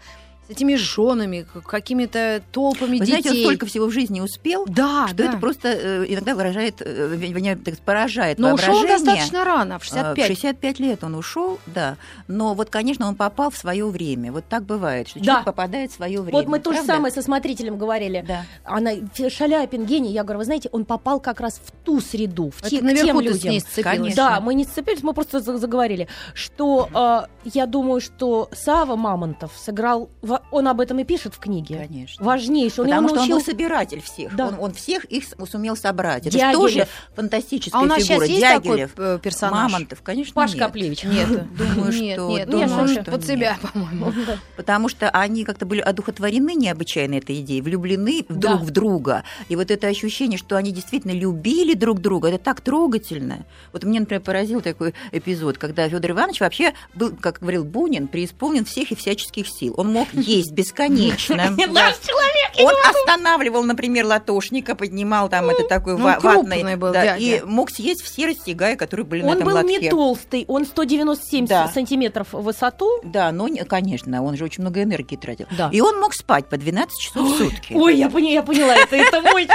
С 0.47 0.51
этими 0.51 0.75
женами, 0.75 1.45
к- 1.53 1.61
какими-то 1.61 2.41
толпами 2.51 2.99
Вы 2.99 3.05
знаете, 3.05 3.29
он 3.29 3.35
детей. 3.35 3.45
столько 3.45 3.65
всего 3.65 3.85
в 3.87 3.91
жизни 3.91 4.19
успел, 4.19 4.65
Да, 4.67 5.07
что 5.07 5.15
да. 5.17 5.23
это 5.25 5.37
просто 5.37 5.69
э, 5.69 6.05
иногда 6.09 6.35
выражает, 6.35 6.81
э, 6.81 7.15
меня 7.17 7.55
так 7.55 7.77
поражает 7.79 8.39
Но 8.39 8.53
ушел 8.53 8.75
он 8.75 8.87
достаточно 8.87 9.45
рано, 9.45 9.79
в 9.79 9.83
А, 9.83 9.85
65. 9.85 10.23
В 10.25 10.27
65 10.27 10.79
лет 10.79 11.03
он 11.03 11.15
ушел, 11.15 11.59
да. 11.67 11.95
Но 12.27 12.53
вот, 12.55 12.69
конечно, 12.69 13.07
он 13.07 13.15
попал 13.15 13.51
в 13.51 13.57
свое 13.57 13.85
время. 13.87 14.31
Вот 14.33 14.43
так 14.49 14.63
бывает, 14.63 15.07
что 15.07 15.19
Да. 15.19 15.25
человек 15.25 15.45
попадает 15.45 15.91
в 15.91 15.95
свое 15.95 16.21
время. 16.21 16.37
Вот 16.39 16.47
мы 16.47 16.59
то 16.59 16.73
же 16.73 16.83
самое 16.83 17.13
со 17.13 17.21
смотрителем 17.21 17.77
говорили. 17.77 18.25
Да. 18.27 18.45
Она, 18.65 18.91
Шаляпин, 19.29 19.85
гений, 19.85 20.11
я 20.11 20.23
говорю, 20.23 20.39
вы 20.39 20.45
знаете, 20.45 20.69
он 20.71 20.83
попал 20.85 21.19
как 21.19 21.39
раз 21.39 21.61
в 21.63 21.71
ту 21.85 22.01
среду, 22.01 22.51
в 22.51 22.59
Это 22.61 22.69
те, 22.69 22.79
к 22.79 22.81
наверху 22.83 23.21
тем 23.21 23.31
людям. 23.31 23.59
сцепилась. 23.61 23.83
Конечно. 23.97 24.15
Да, 24.15 24.39
мы 24.41 24.53
не 24.55 24.65
сцепились, 24.65 25.03
мы 25.03 25.13
просто 25.13 25.39
за- 25.39 25.57
заговорили, 25.57 26.07
что 26.33 26.89
э, 26.93 27.21
я 27.45 27.65
думаю, 27.65 28.01
что 28.01 28.49
Сава 28.51 28.95
Мамонтов 28.95 29.51
сыграл, 29.57 30.09
во- 30.21 30.32
он 30.51 30.67
об 30.67 30.79
этом 30.81 30.99
и 30.99 31.03
пишет 31.03 31.33
в 31.35 31.39
книге, 31.39 31.87
Конечно. 31.87 32.23
важнейший, 32.25 32.81
он 32.81 32.87
Потому 32.87 33.09
что 33.09 33.21
он 33.21 33.29
был 33.29 33.41
собиратель 33.41 34.01
всех. 34.01 34.35
Да. 34.35 34.47
Он, 34.47 34.55
он 34.59 34.73
всех 34.73 35.05
их 35.05 35.23
сумел 35.49 35.75
собрать. 35.75 36.23
Это 36.27 36.31
же 36.31 36.37
Дягилев. 36.39 36.55
тоже 36.59 36.87
фантастическая 37.15 37.79
А 37.79 37.83
у 37.83 37.87
нас 37.87 38.03
фигура. 38.03 38.25
сейчас 38.25 38.29
есть 38.29 38.41
Дягилев, 38.63 38.91
такой 38.91 39.15
э, 39.15 39.19
персонаж? 39.19 39.71
Мамонтов, 39.71 40.01
конечно, 40.01 40.33
Паш 40.33 40.53
нет. 40.53 40.59
Коплевич. 40.63 41.03
Нет, 41.03 41.27
Думаю, 41.55 41.91
нет, 42.01 42.13
что- 42.15 42.29
нет, 42.29 42.49
думаю, 42.49 42.87
нет, 42.87 43.01
что 43.01 43.11
под 43.11 43.21
нет. 43.21 43.25
себя, 43.25 43.57
по-моему. 43.61 44.13
Потому 44.57 44.89
что 44.89 45.09
они 45.09 45.43
как-то 45.43 45.65
были 45.65 45.79
одухотворены 45.81 46.53
необычайно 46.55 47.15
этой 47.15 47.39
идеей, 47.41 47.61
влюблены 47.61 48.25
друг 48.29 48.39
Да. 48.39 48.57
в 48.57 48.71
друга. 48.71 49.23
И 49.49 49.55
вот 49.55 49.71
это 49.71 49.87
ощущение, 49.87 50.37
что 50.37 50.55
они 50.55 50.71
действительно 50.71 51.11
любили 51.11 51.73
друг 51.73 51.99
друга, 51.99 52.29
это 52.29 52.37
так 52.37 52.61
трогательно. 52.61 53.45
Вот 53.71 53.83
мне, 53.83 53.99
например, 53.99 54.21
поразил 54.21 54.61
такой 54.61 54.93
эпизод, 55.11 55.57
когда 55.57 55.87
Федор 55.89 56.11
Иванович 56.11 56.39
вообще 56.41 56.73
был, 56.93 57.15
как 57.15 57.39
говорил 57.39 57.63
Бунин, 57.63 58.07
преисполнен 58.07 58.65
всех 58.65 58.91
и 58.91 58.95
всяческих 58.95 59.47
сил. 59.47 59.73
Он 59.77 59.91
мог 59.91 60.07
есть 60.23 60.51
бесконечно. 60.51 61.35
Наш 61.37 61.97
человек! 61.99 62.43
Он 62.59 62.73
останавливал, 62.89 63.63
например, 63.63 64.05
латошника, 64.05 64.75
поднимал 64.75 65.29
там 65.29 65.49
это 65.49 65.63
такой 65.67 65.97
Ну, 65.97 66.03
ва- 66.03 66.17
крупный 66.19 66.63
ватный, 66.63 66.75
был 66.75 66.93
и 67.17 67.41
мог 67.45 67.69
съесть 67.71 68.01
все 68.03 68.27
растягая, 68.27 68.75
которые 68.75 69.05
были 69.05 69.21
на 69.21 69.29
Он 69.29 69.35
этом 69.37 69.47
был 69.47 69.55
лотке. 69.55 69.79
не 69.79 69.89
толстый, 69.89 70.45
он 70.47 70.65
197 70.65 71.47
Да. 71.47 71.67
сантиметров 71.73 72.27
в 72.31 72.41
высоту. 72.43 72.89
Да, 73.03 73.31
но, 73.31 73.47
не- 73.47 73.63
конечно, 73.63 74.23
он 74.23 74.37
же 74.37 74.43
очень 74.45 74.61
много 74.61 74.83
энергии 74.83 75.15
тратил. 75.15 75.47
И 75.71 75.81
он 75.81 75.99
мог 75.99 76.13
спать 76.13 76.47
по 76.47 76.57
12 76.57 76.97
часов 76.99 77.27
в 77.27 77.37
сутки. 77.37 77.73
Ой, 77.73 77.95
я, 77.97 78.07
поня- 78.07 78.31
я 78.33 78.43
поняла, 78.43 78.75
это, 78.75 79.21
мой... 79.21 79.47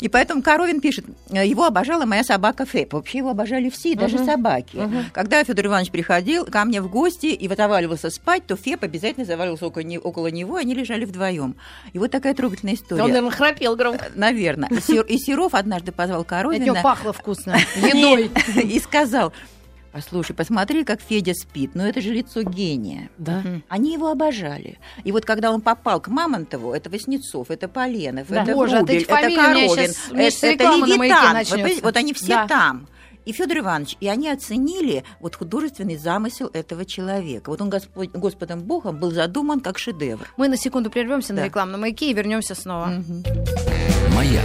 И 0.00 0.08
поэтому 0.08 0.42
Коровин 0.42 0.80
пишет, 0.80 1.04
«Э, 1.30 1.46
его 1.46 1.64
обожала 1.64 2.04
моя 2.04 2.24
собака 2.24 2.66
Фэп. 2.66 2.92
Вообще 2.94 3.18
его 3.18 3.30
обожали 3.30 3.70
все, 3.70 3.94
даже 3.94 4.18
собаки. 4.18 4.78
Когда 5.12 5.42
Федор 5.44 5.66
Иванович 5.66 5.90
приходил 5.90 6.44
ко 6.46 6.64
мне 6.64 6.80
в 6.80 6.90
гости 6.90 7.26
и 7.26 7.48
вот 7.48 7.56
заваливался 7.56 8.10
спать, 8.10 8.46
то 8.46 8.56
Феп 8.56 8.82
обязательно 8.82 9.24
заваливался 9.46 9.66
около, 9.66 9.82
не- 9.82 9.98
около 9.98 10.26
него, 10.28 10.56
они 10.56 10.74
лежали 10.74 11.04
вдвоем. 11.04 11.56
И 11.92 11.98
вот 11.98 12.10
такая 12.10 12.34
трогательная 12.34 12.74
история. 12.74 13.02
Он, 13.02 13.08
наверное, 13.08 13.30
храпел 13.30 13.76
громко. 13.76 14.10
Наверное. 14.14 14.68
И, 14.70 14.80
Сер- 14.80 15.04
и 15.06 15.18
Серов 15.18 15.54
однажды 15.54 15.92
позвал 15.92 16.20
От 16.22 16.30
него 16.30 16.38
Коровина 16.42 16.82
пахло 16.82 17.12
вкусно. 17.12 17.56
Едой. 17.76 18.30
и 18.62 18.78
сказал, 18.80 19.32
послушай, 19.92 20.34
посмотри, 20.34 20.84
как 20.84 21.00
Федя 21.00 21.34
спит, 21.34 21.70
ну 21.74 21.84
это 21.84 22.00
же 22.00 22.12
лицо 22.12 22.42
гения. 22.42 23.08
Да. 23.18 23.42
Они 23.68 23.92
его 23.92 24.10
обожали. 24.10 24.78
И 25.04 25.12
вот 25.12 25.24
когда 25.24 25.50
он 25.52 25.60
попал 25.60 26.00
к 26.00 26.08
Мамонтову, 26.08 26.72
это 26.72 26.90
Васнецов, 26.90 27.50
это 27.50 27.68
Поленов, 27.68 28.28
Да. 28.28 28.42
это 28.42 28.52
Боже, 28.52 28.78
от 28.78 28.90
этих 28.90 29.08
это 29.08 29.34
Коровин, 29.34 29.74
щас 29.74 30.08
это, 30.12 30.46
это 30.46 30.64
Левитан. 30.86 31.44
Вот, 31.50 31.82
вот 31.82 31.96
они 31.96 32.12
все 32.12 32.28
Да. 32.28 32.46
там. 32.46 32.88
И 33.26 33.32
Федор 33.32 33.58
Иванович, 33.58 33.96
и 34.00 34.08
они 34.08 34.28
оценили 34.30 35.02
вот 35.20 35.34
художественный 35.36 35.96
замысел 35.96 36.48
этого 36.52 36.84
человека. 36.84 37.50
Вот 37.50 37.60
он 37.60 37.68
Господь, 37.68 38.10
Господом 38.12 38.62
Богом 38.62 38.98
был 38.98 39.10
задуман 39.10 39.60
как 39.60 39.78
шедевр. 39.78 40.26
Мы 40.36 40.48
на 40.48 40.56
секунду 40.56 40.90
прервемся 40.90 41.32
на 41.34 41.40
Да. 41.40 41.46
рекламном 41.46 41.80
маяке 41.82 42.10
и 42.10 42.14
вернемся 42.14 42.54
снова. 42.54 42.86
Мгм. 42.86 43.24
Маяк. 44.14 44.44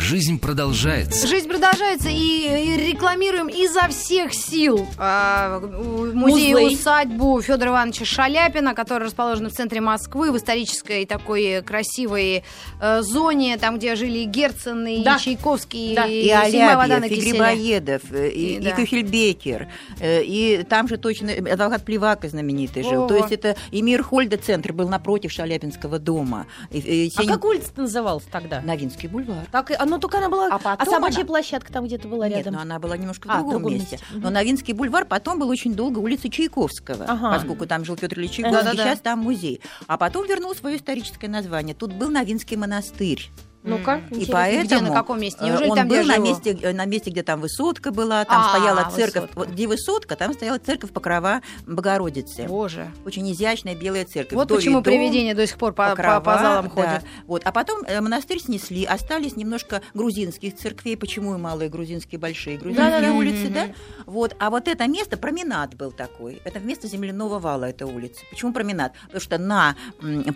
Жизнь 0.00 0.40
продолжается. 0.40 1.26
Жизнь 1.26 1.46
продолжается, 1.46 2.08
и, 2.08 2.14
и 2.14 2.90
рекламируем 2.90 3.48
изо 3.48 3.86
всех 3.88 4.32
сил 4.32 4.86
а, 4.96 5.58
у- 5.58 6.06
музей 6.14 6.54
Музей. 6.54 6.74
усадьбу 6.74 7.40
Федора 7.42 7.70
Ивановича 7.70 8.06
Шаляпина, 8.06 8.74
который 8.74 9.04
расположен 9.04 9.48
в 9.50 9.52
центре 9.52 9.80
Москвы, 9.82 10.32
в 10.32 10.36
исторической 10.38 11.04
такой 11.04 11.62
красивой 11.62 12.44
э, 12.80 13.02
зоне, 13.02 13.58
там, 13.58 13.76
где 13.76 13.94
жили 13.94 14.20
и 14.20 14.24
Герцен, 14.24 14.86
и 14.86 15.04
Да. 15.04 15.18
Чайковский, 15.18 15.94
Да. 15.94 16.06
и, 16.06 16.24
И 16.24 16.30
на 16.32 16.80
Алябьев, 16.82 17.10
и. 17.12 17.20
Грибоедов, 17.20 18.02
э, 18.10 18.28
и, 18.30 18.54
И, 18.54 18.56
и 18.56 18.60
да. 18.60 18.70
Кюхельбекер, 18.72 19.68
э, 20.00 20.22
и 20.24 20.62
там 20.68 20.88
же 20.88 20.96
точно 20.96 21.30
адвокат 21.32 21.84
Плевака 21.84 22.26
знаменитый 22.28 22.84
жил. 22.84 23.00
Ого. 23.00 23.08
То 23.08 23.16
есть 23.16 23.32
это 23.32 23.54
и 23.70 23.82
Мирхольда 23.82 24.38
центр 24.38 24.72
был 24.72 24.88
напротив 24.88 25.30
Шаляпинского 25.30 25.98
дома. 25.98 26.46
И, 26.70 26.78
и 26.78 27.12
А 27.14 27.20
Сень- 27.22 27.28
как 27.28 27.44
улица 27.44 27.70
называлась 27.76 28.24
тогда? 28.32 28.62
Новинский 28.62 29.08
бульвар. 29.08 29.44
Так, 29.52 29.70
и- 29.70 29.74
а, 29.74 29.89
ну, 29.90 29.98
только 30.00 30.18
она 30.18 30.28
была... 30.28 30.46
А 30.46 30.54
А, 30.56 30.58
потом 30.58 30.94
собачья 30.94 31.18
она- 31.20 31.26
площадка 31.26 31.72
там 31.72 31.84
где-то 31.86 32.08
была 32.08 32.28
Нет, 32.28 32.38
рядом. 32.38 32.54
но 32.54 32.60
она 32.60 32.78
была 32.78 32.96
немножко 32.96 33.26
в 33.26 33.30
А, 33.30 33.34
другом, 33.38 33.50
другом 33.54 33.72
месте. 33.74 33.98
месте. 34.00 34.06
Но 34.14 34.30
Новинский 34.30 34.72
бульвар 34.72 35.04
потом 35.04 35.38
был 35.38 35.48
очень 35.48 35.74
долго 35.74 35.98
улицей 35.98 36.30
Чайковского, 36.30 37.04
Ага. 37.08 37.30
поскольку 37.34 37.66
там 37.66 37.84
жил 37.84 37.96
Петр 37.96 38.18
Ильич 38.18 38.32
Чайковский, 38.32 38.64
Да-да-да. 38.64 38.82
сейчас 38.90 39.00
там 39.00 39.18
музей. 39.20 39.60
А 39.86 39.96
потом 39.98 40.26
вернул 40.26 40.54
свое 40.54 40.76
историческое 40.76 41.28
название. 41.28 41.74
Тут 41.74 41.92
был 41.92 42.08
Новинский 42.10 42.56
монастырь. 42.56 43.30
Ну-ка. 43.62 44.00
И 44.10 44.24
поэтому 44.24 44.64
Где, 44.64 44.80
на 44.90 44.94
каком 44.94 45.20
месте? 45.20 45.38
э, 45.42 45.46
Неужели 45.48 45.68
он 45.68 45.76
там, 45.76 45.88
был 45.88 45.96
на 46.04 46.14
живу? 46.14 46.26
месте, 46.26 46.58
э, 46.62 46.72
на 46.72 46.86
месте, 46.86 47.10
где 47.10 47.22
там 47.22 47.40
высотка 47.42 47.90
была, 47.90 48.24
там 48.24 48.42
А, 48.42 48.48
стояла 48.56 48.90
церковь. 48.90 49.22
высотка. 49.24 49.38
Вот 49.38 49.48
где 49.50 49.66
высотка, 49.66 50.16
там 50.16 50.32
стояла 50.32 50.58
церковь 50.58 50.90
Покрова 50.92 51.42
Богородицы. 51.66 52.44
Боже. 52.48 52.90
Очень 53.04 53.30
изящная 53.32 53.74
белая 53.74 54.04
церковь. 54.06 54.32
Вот 54.34 54.48
почему 54.48 54.76
дом, 54.76 54.84
привидения 54.84 55.34
до 55.34 55.46
сих 55.46 55.58
пор 55.58 55.72
по, 55.74 55.90
по- 55.90 55.96
Покрова, 55.96 56.20
по 56.20 56.38
залам 56.38 56.64
да. 56.64 56.70
ходят. 56.70 57.02
Вот. 57.26 57.42
А 57.44 57.52
потом 57.52 57.82
э, 57.86 58.00
монастырь 58.00 58.40
снесли, 58.40 58.84
остались 58.84 59.36
немножко 59.36 59.82
грузинских 59.94 60.56
церквей. 60.56 60.96
Почему 60.96 61.34
и 61.34 61.38
малые 61.38 61.68
грузинские, 61.68 62.18
большие 62.18 62.56
грузинские 62.56 62.90
Да-да-да. 62.90 63.12
улицы, 63.12 63.44
Мгм. 63.44 63.52
да? 63.52 63.66
Вот. 64.06 64.34
А 64.38 64.50
вот 64.50 64.68
это 64.68 64.86
место, 64.88 65.16
променад 65.16 65.74
был 65.74 65.92
такой. 65.92 66.40
Это 66.44 66.58
вместо 66.60 66.88
земляного 66.88 67.38
вала 67.38 67.64
эта 67.66 67.86
улица. 67.86 68.20
Почему 68.30 68.52
променад? 68.52 68.92
Потому 69.04 69.20
что 69.20 69.38
на 69.38 69.76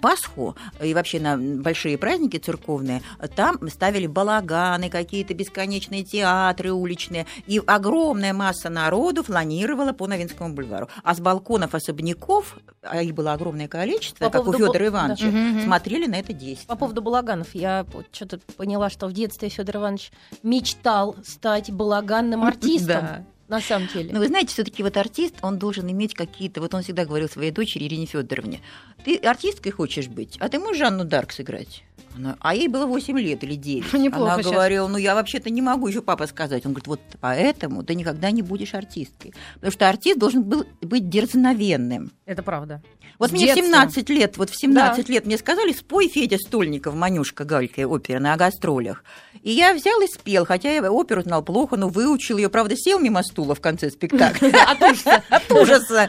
Пасху 0.01 0.57
и 0.83 0.93
вообще 0.95 1.21
на 1.21 1.37
большие 1.39 1.97
праздники 1.99 2.37
церковные 2.39 3.03
там 3.35 3.69
ставили 3.69 4.07
балаганы, 4.07 4.91
какие-то 4.91 5.35
бесконечные 5.35 6.05
театры 6.05 6.73
уличные. 6.73 7.27
И 7.47 7.61
огромная 7.67 8.33
масса 8.33 8.71
народу 8.71 9.23
фланировала 9.23 9.93
по 9.93 10.07
Новинскому 10.07 10.55
бульвару. 10.55 10.89
А 11.03 11.15
с 11.15 11.21
балконов 11.21 11.75
особняков, 11.75 12.57
а 12.83 13.03
их 13.03 13.15
было 13.15 13.33
огромное 13.33 13.69
количество, 13.69 14.27
По 14.27 14.31
как 14.31 14.47
у 14.47 14.53
Федора 14.53 14.87
Ивановича, 14.87 15.31
да. 15.31 15.63
Смотрели 15.65 16.07
на 16.07 16.17
это 16.17 16.33
действие. 16.33 16.69
По 16.69 16.77
поводу 16.77 17.03
балаганов, 17.03 17.55
я 17.55 17.87
что-то 18.13 18.39
поняла, 18.57 18.91
что 18.91 19.07
в 19.07 19.13
детстве 19.13 19.49
Федор 19.49 19.77
Иванович 19.77 20.13
мечтал 20.43 21.17
стать 21.25 21.71
балаганным 21.71 22.45
артистом. 22.45 23.01
Да. 23.01 23.25
На 23.47 23.61
самом 23.61 23.89
деле. 23.89 24.11
Но 24.11 24.21
вы 24.21 24.29
знаете, 24.29 24.49
все-таки 24.49 24.83
вот 24.83 24.97
артист, 24.97 25.35
он 25.43 25.59
должен 25.59 25.91
иметь 25.91 26.15
какие-то. 26.15 26.63
Вот 26.63 26.73
он 26.73 26.83
всегда 26.83 27.05
говорил 27.05 27.29
своей 27.29 27.51
дочери 27.51 27.85
Ирине 27.85 28.07
Федоровне: 28.07 28.63
ты 29.05 29.17
артисткой 29.17 29.73
хочешь 29.73 30.09
быть, 30.09 30.39
а 30.41 30.49
ты 30.49 30.59
можешь 30.59 30.79
Жанну 30.79 31.05
Дарк 31.05 31.31
сыграть? 31.31 31.85
Она- 32.17 32.37
а 32.41 32.55
ей 32.55 32.69
было 32.69 32.87
8 32.87 33.19
лет 33.19 33.43
или 33.45 33.55
9. 33.55 33.93
Неплохо 33.95 34.35
Она 34.35 34.43
говорила, 34.43 34.89
ну 34.89 34.97
я 34.99 35.15
вообще-то 35.15 35.51
не 35.51 35.63
могу 35.63 35.89
еще 35.89 36.03
папа 36.03 36.27
сказать. 36.27 36.65
Он 36.65 36.73
говорит, 36.73 36.87
вот 36.87 37.01
поэтому 37.21 37.83
ты 37.83 37.95
никогда 37.95 38.31
не 38.31 38.43
будешь 38.43 38.75
артисткой. 38.75 39.35
Потому 39.55 39.73
что 39.73 39.89
артист 39.89 40.19
должен 40.19 40.43
был 40.43 40.65
быть 40.81 41.09
дерзновенным. 41.09 42.13
Это 42.27 42.43
правда. 42.43 42.83
Вот 43.19 43.31
С 43.31 43.33
мне 43.33 43.47
детства. 43.47 43.65
17 43.65 44.09
лет, 44.11 44.37
вот 44.39 44.51
в 44.51 44.57
17 44.59 45.09
лет 45.09 45.27
мне 45.27 45.39
сказали, 45.39 45.73
спой 45.73 46.09
Федя 46.09 46.37
Стольников, 46.39 46.95
Манюшка 46.95 47.45
Галька, 47.45 47.87
опера 47.87 48.19
на 48.19 48.37
гастролях. 48.37 49.05
И 49.43 49.51
я 49.51 49.75
взял 49.75 50.01
и 50.01 50.07
спел, 50.07 50.45
хотя 50.47 50.71
я 50.71 50.91
оперу 50.91 51.23
знал 51.23 51.43
плохо, 51.43 51.77
но 51.77 51.89
выучил 51.89 52.39
ее, 52.39 52.49
правда, 52.49 52.77
сел 52.77 52.99
мимо 52.99 53.23
стула 53.23 53.55
в 53.55 53.61
конце 53.61 53.91
спектакля. 53.91 54.51
От 55.31 55.53
ужаса. 55.53 56.09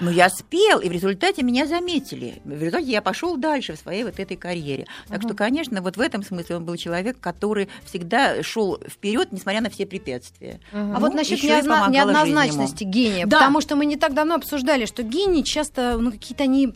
Но 0.00 0.10
я 0.10 0.28
спел, 0.30 0.78
и 0.78 0.88
в 0.88 0.92
результате 0.92 1.42
меня 1.42 1.66
заметили. 1.66 2.40
В 2.44 2.52
результате 2.52 2.86
я 2.86 3.02
пошел 3.02 3.36
дальше 3.36 3.74
в 3.74 3.78
своей 3.78 4.04
вот 4.04 4.18
этой 4.18 4.36
карьере. 4.36 4.86
Так 5.08 5.22
что, 5.22 5.34
конечно, 5.46 5.80
вот 5.80 5.96
в 5.96 6.00
этом 6.00 6.24
смысле 6.24 6.56
он 6.56 6.64
был 6.64 6.76
человек, 6.76 7.20
который 7.20 7.68
всегда 7.84 8.42
шел 8.42 8.80
вперед, 8.88 9.28
несмотря 9.30 9.60
на 9.60 9.70
все 9.70 9.86
препятствия. 9.86 10.58
А 10.72 10.76
Ну, 10.76 10.98
вот 10.98 11.14
насчет 11.14 11.40
помогала 11.40 11.88
неоднозначности 11.88 12.82
гения, 12.82 13.26
Да. 13.26 13.38
потому 13.38 13.60
что 13.60 13.76
мы 13.76 13.86
не 13.86 13.96
так 13.96 14.12
давно 14.12 14.34
обсуждали, 14.34 14.86
что 14.86 15.04
гении 15.04 15.42
часто 15.42 15.98
ну, 15.98 16.10
какие-то 16.10 16.42
они 16.42 16.74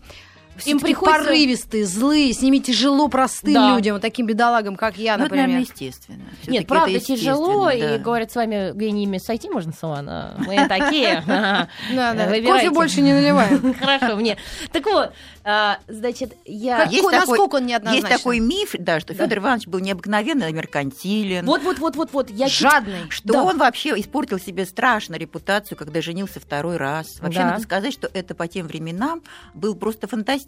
всё-таки 0.57 0.85
приходится- 0.85 1.25
порывистые, 1.25 1.87
злые, 1.87 2.33
с 2.33 2.43
ними 2.43 2.59
тяжело 2.59 3.09
простым 3.09 3.55
Да. 3.55 3.75
людям, 3.77 3.95
вот 3.95 4.03
таким 4.03 4.27
бедолагам, 4.27 4.77
как 4.77 4.97
я, 4.99 5.17
Ну, 5.17 5.25
это, 5.25 5.35
наверное, 5.35 5.59
например. 5.61 5.73
естественно. 5.73 6.19
Нет, 6.19 6.31
Всё-таки 6.43 6.65
правда, 6.67 6.91
это 6.97 7.05
тяжело, 7.05 7.69
естественно, 7.71 7.95
и 7.95 7.99
да. 7.99 8.05
говорят, 8.05 8.33
с 8.33 8.35
вами 8.37 8.73
гениями 8.79 9.19
сойти 9.19 9.49
можно 9.49 9.73
с 9.73 9.81
но 9.83 10.33
мы 10.47 10.57
такие. 10.69 11.23
Да, 11.27 11.69
да. 12.15 12.41
Кофе 12.43 12.71
больше 12.71 13.01
не 13.01 13.13
наливаем. 13.13 13.75
Хорошо, 13.81 14.17
мне. 14.17 14.37
Так 14.73 14.85
вот, 14.87 15.13
а, 15.45 15.79
значит, 15.89 16.37
я... 16.45 16.79
Как- 16.85 16.93
Есть 16.93 17.11
насколько 17.11 17.43
такой- 17.45 17.61
он 17.61 17.67
неоднозначен? 17.67 18.07
Есть 18.07 18.19
такой 18.19 18.39
миф, 18.41 18.75
да, 18.79 19.01
что 19.01 19.15
Да. 19.15 19.25
Федор 19.25 19.39
Иванович 19.39 19.67
был 19.67 19.79
необыкновенно 19.81 20.51
меркантилен. 20.53 21.47
Вот, 21.47 21.63
вот, 21.63 21.79
вот, 21.79 21.97
вот, 21.97 22.13
вот. 22.13 22.31
Я 22.31 22.49
чуть- 22.49 22.59
Жадный. 22.59 23.09
Что 23.09 23.33
Да. 23.33 23.43
он 23.45 23.59
вообще 23.59 23.91
испортил 23.99 24.39
себе 24.39 24.67
страшно 24.67 25.15
репутацию, 25.15 25.79
когда 25.79 26.03
женился 26.03 26.41
второй 26.41 26.77
раз. 26.77 27.19
Вообще 27.21 27.39
Да. 27.41 27.51
надо 27.53 27.63
сказать, 27.63 27.93
что 27.93 28.11
это 28.13 28.35
по 28.35 28.47
тем 28.49 28.67
временам 28.67 29.23
был 29.55 29.75
просто 29.75 30.07
фантастический 30.07 30.40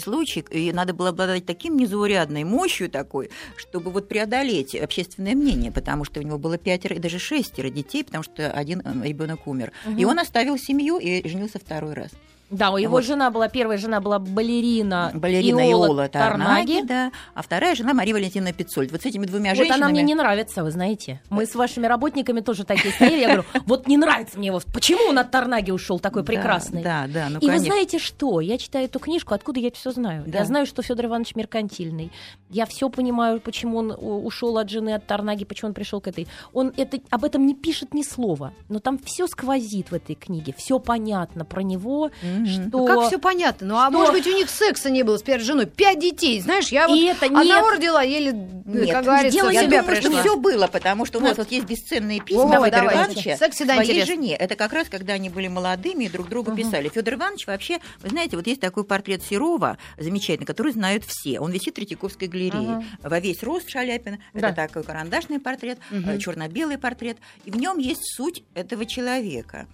случай, 0.00 0.44
и 0.50 0.72
надо 0.72 0.94
было 0.94 1.10
обладать 1.10 1.46
таким 1.46 1.76
незаурядной 1.76 2.44
мощью 2.44 2.90
такой, 2.90 3.30
чтобы 3.56 3.90
вот 3.90 4.08
преодолеть 4.08 4.74
общественное 4.74 5.34
мнение, 5.34 5.72
потому 5.72 6.04
что 6.04 6.20
у 6.20 6.22
него 6.22 6.38
было 6.38 6.58
пятеро 6.58 6.96
и 6.96 6.98
даже 6.98 7.18
шестеро 7.18 7.70
детей, 7.70 8.04
потому 8.04 8.24
что 8.24 8.50
один 8.50 8.82
ребенок 9.02 9.46
умер. 9.46 9.72
И 9.96 10.04
он 10.04 10.18
оставил 10.18 10.58
семью 10.58 10.98
и 10.98 11.26
женился 11.28 11.58
второй 11.58 11.94
раз. 11.94 12.10
Да, 12.50 12.70
у 12.70 12.76
его 12.76 12.92
Вот. 12.92 13.04
жена 13.04 13.30
была, 13.30 13.48
первая 13.48 13.76
жена 13.76 14.00
была 14.00 14.18
балерина, 14.18 15.10
Балерина 15.14 15.68
Иола 15.70 15.86
Иола 15.86 16.08
Тарнаги. 16.08 16.74
Тарнаги, 16.74 16.86
да, 16.86 17.12
а 17.34 17.42
вторая 17.42 17.74
жена 17.74 17.92
Мария 17.92 18.14
Валентина 18.14 18.52
Пиццоль. 18.52 18.88
Вот 18.88 19.02
с 19.02 19.06
этими 19.06 19.26
двумя 19.26 19.50
Вот 19.50 19.58
женщинами... 19.58 19.82
она 19.82 19.88
мне 19.90 20.02
не 20.02 20.14
нравится, 20.14 20.62
вы 20.62 20.70
знаете. 20.70 21.20
Мы 21.28 21.46
с 21.46 21.54
вашими 21.56 21.86
работниками 21.86 22.40
тоже 22.40 22.64
такие 22.64 22.94
стояли. 22.94 23.20
Я 23.20 23.26
говорю, 23.26 23.44
вот 23.66 23.88
не 23.88 23.96
нравится 23.96 24.38
мне 24.38 24.48
его. 24.48 24.60
Почему 24.72 25.08
он 25.08 25.18
от 25.18 25.30
Тарнаги 25.32 25.72
ушел 25.72 25.98
такой 25.98 26.22
прекрасный? 26.22 26.82
Да, 26.82 27.06
да, 27.12 27.28
ну 27.30 27.40
И 27.40 27.50
вы 27.50 27.58
знаете 27.58 27.98
что? 27.98 28.40
Я 28.40 28.58
читаю 28.58 28.84
эту 28.84 29.00
книжку, 29.00 29.34
откуда 29.34 29.58
я 29.58 29.70
все 29.72 29.90
знаю? 29.90 30.24
Я 30.26 30.44
знаю, 30.44 30.66
что 30.66 30.82
Федор 30.82 31.06
Иванович 31.06 31.34
меркантильный. 31.34 32.12
Я 32.50 32.66
все 32.66 32.88
понимаю, 32.90 33.40
почему 33.40 33.78
он 33.78 33.96
ушел 33.98 34.56
от 34.58 34.70
жены, 34.70 34.94
от 34.94 35.04
Тарнаги, 35.06 35.44
почему 35.44 35.70
он 35.70 35.74
пришел 35.74 36.00
к 36.00 36.06
этой. 36.06 36.28
Он 36.52 36.72
это, 36.76 37.00
об 37.10 37.24
этом 37.24 37.44
не 37.46 37.54
пишет 37.54 37.92
ни 37.92 38.02
слова. 38.02 38.52
Но 38.68 38.78
там 38.78 38.98
все 38.98 39.26
сквозит 39.26 39.90
в 39.90 39.94
этой 39.94 40.14
книге. 40.14 40.54
Все 40.56 40.78
понятно 40.78 41.44
про 41.44 41.62
него, 41.62 42.10
Мгм. 42.22 42.35
Что. 42.44 42.68
Ну, 42.72 42.86
как 42.86 43.06
все 43.08 43.18
понятно. 43.18 43.66
Ну, 43.66 43.76
а 43.76 43.88
что- 43.88 43.98
может 43.98 44.12
быть, 44.12 44.26
у 44.26 44.34
них 44.36 44.50
секса 44.50 44.90
не 44.90 45.02
было 45.04 45.16
с 45.16 45.22
первой 45.22 45.44
женой. 45.44 45.66
Пять 45.66 45.98
детей. 46.00 46.40
Знаешь, 46.40 46.68
я 46.68 46.88
вот 46.88 46.96
И 46.96 47.04
это 47.04 47.26
одного 47.26 47.46
нет. 47.70 47.72
родила, 47.78 48.02
еле, 48.02 48.32
Нет, 48.32 48.90
как 48.90 49.04
говорится, 49.04 49.38
дело 49.38 49.52
себя 49.52 49.82
думаю, 49.82 49.96
что 50.02 50.20
все 50.20 50.36
было, 50.36 50.66
потому 50.66 51.06
что 51.06 51.18
у 51.18 51.22
нас 51.22 51.30
Вот. 51.38 51.46
вот 51.46 51.52
есть 51.52 51.66
бесценные 51.66 52.20
письма 52.20 52.58
Во, 52.58 52.64
Федора. 52.66 52.92
Ивановича 52.92 53.36
Секс 53.36 53.54
всегда 53.56 53.74
своей 53.76 53.90
интересно. 54.00 54.14
жене. 54.14 54.36
Это 54.36 54.56
как 54.56 54.72
раз 54.72 54.88
когда 54.88 55.14
они 55.14 55.30
были 55.30 55.48
молодыми 55.48 56.04
и 56.04 56.08
друг 56.08 56.28
другу 56.28 56.54
писали. 56.54 56.88
Федор 56.88 57.14
Иванович 57.14 57.46
вообще, 57.46 57.78
вы 58.02 58.08
знаете, 58.10 58.36
вот 58.36 58.46
есть 58.46 58.60
такой 58.60 58.84
портрет 58.84 59.22
Серова 59.22 59.78
замечательный, 59.98 60.46
который 60.46 60.72
знают 60.72 61.04
все. 61.06 61.38
Он 61.40 61.52
висит 61.52 61.74
в 61.74 61.76
Третьяковской 61.76 62.28
галерее. 62.28 62.84
Во 63.02 63.20
весь 63.20 63.42
рост 63.42 63.68
Шаляпина. 63.70 64.18
Да. 64.34 64.48
Это 64.48 64.56
такой 64.56 64.82
карандашный 64.82 65.38
портрет, 65.38 65.78
Мгм. 65.90 66.18
черно-белый 66.18 66.78
портрет. 66.78 67.18
И 67.44 67.50
в 67.50 67.56
нем 67.56 67.78
есть 67.78 68.02
суть 68.16 68.42
этого 68.54 68.84
человека. 68.86 69.66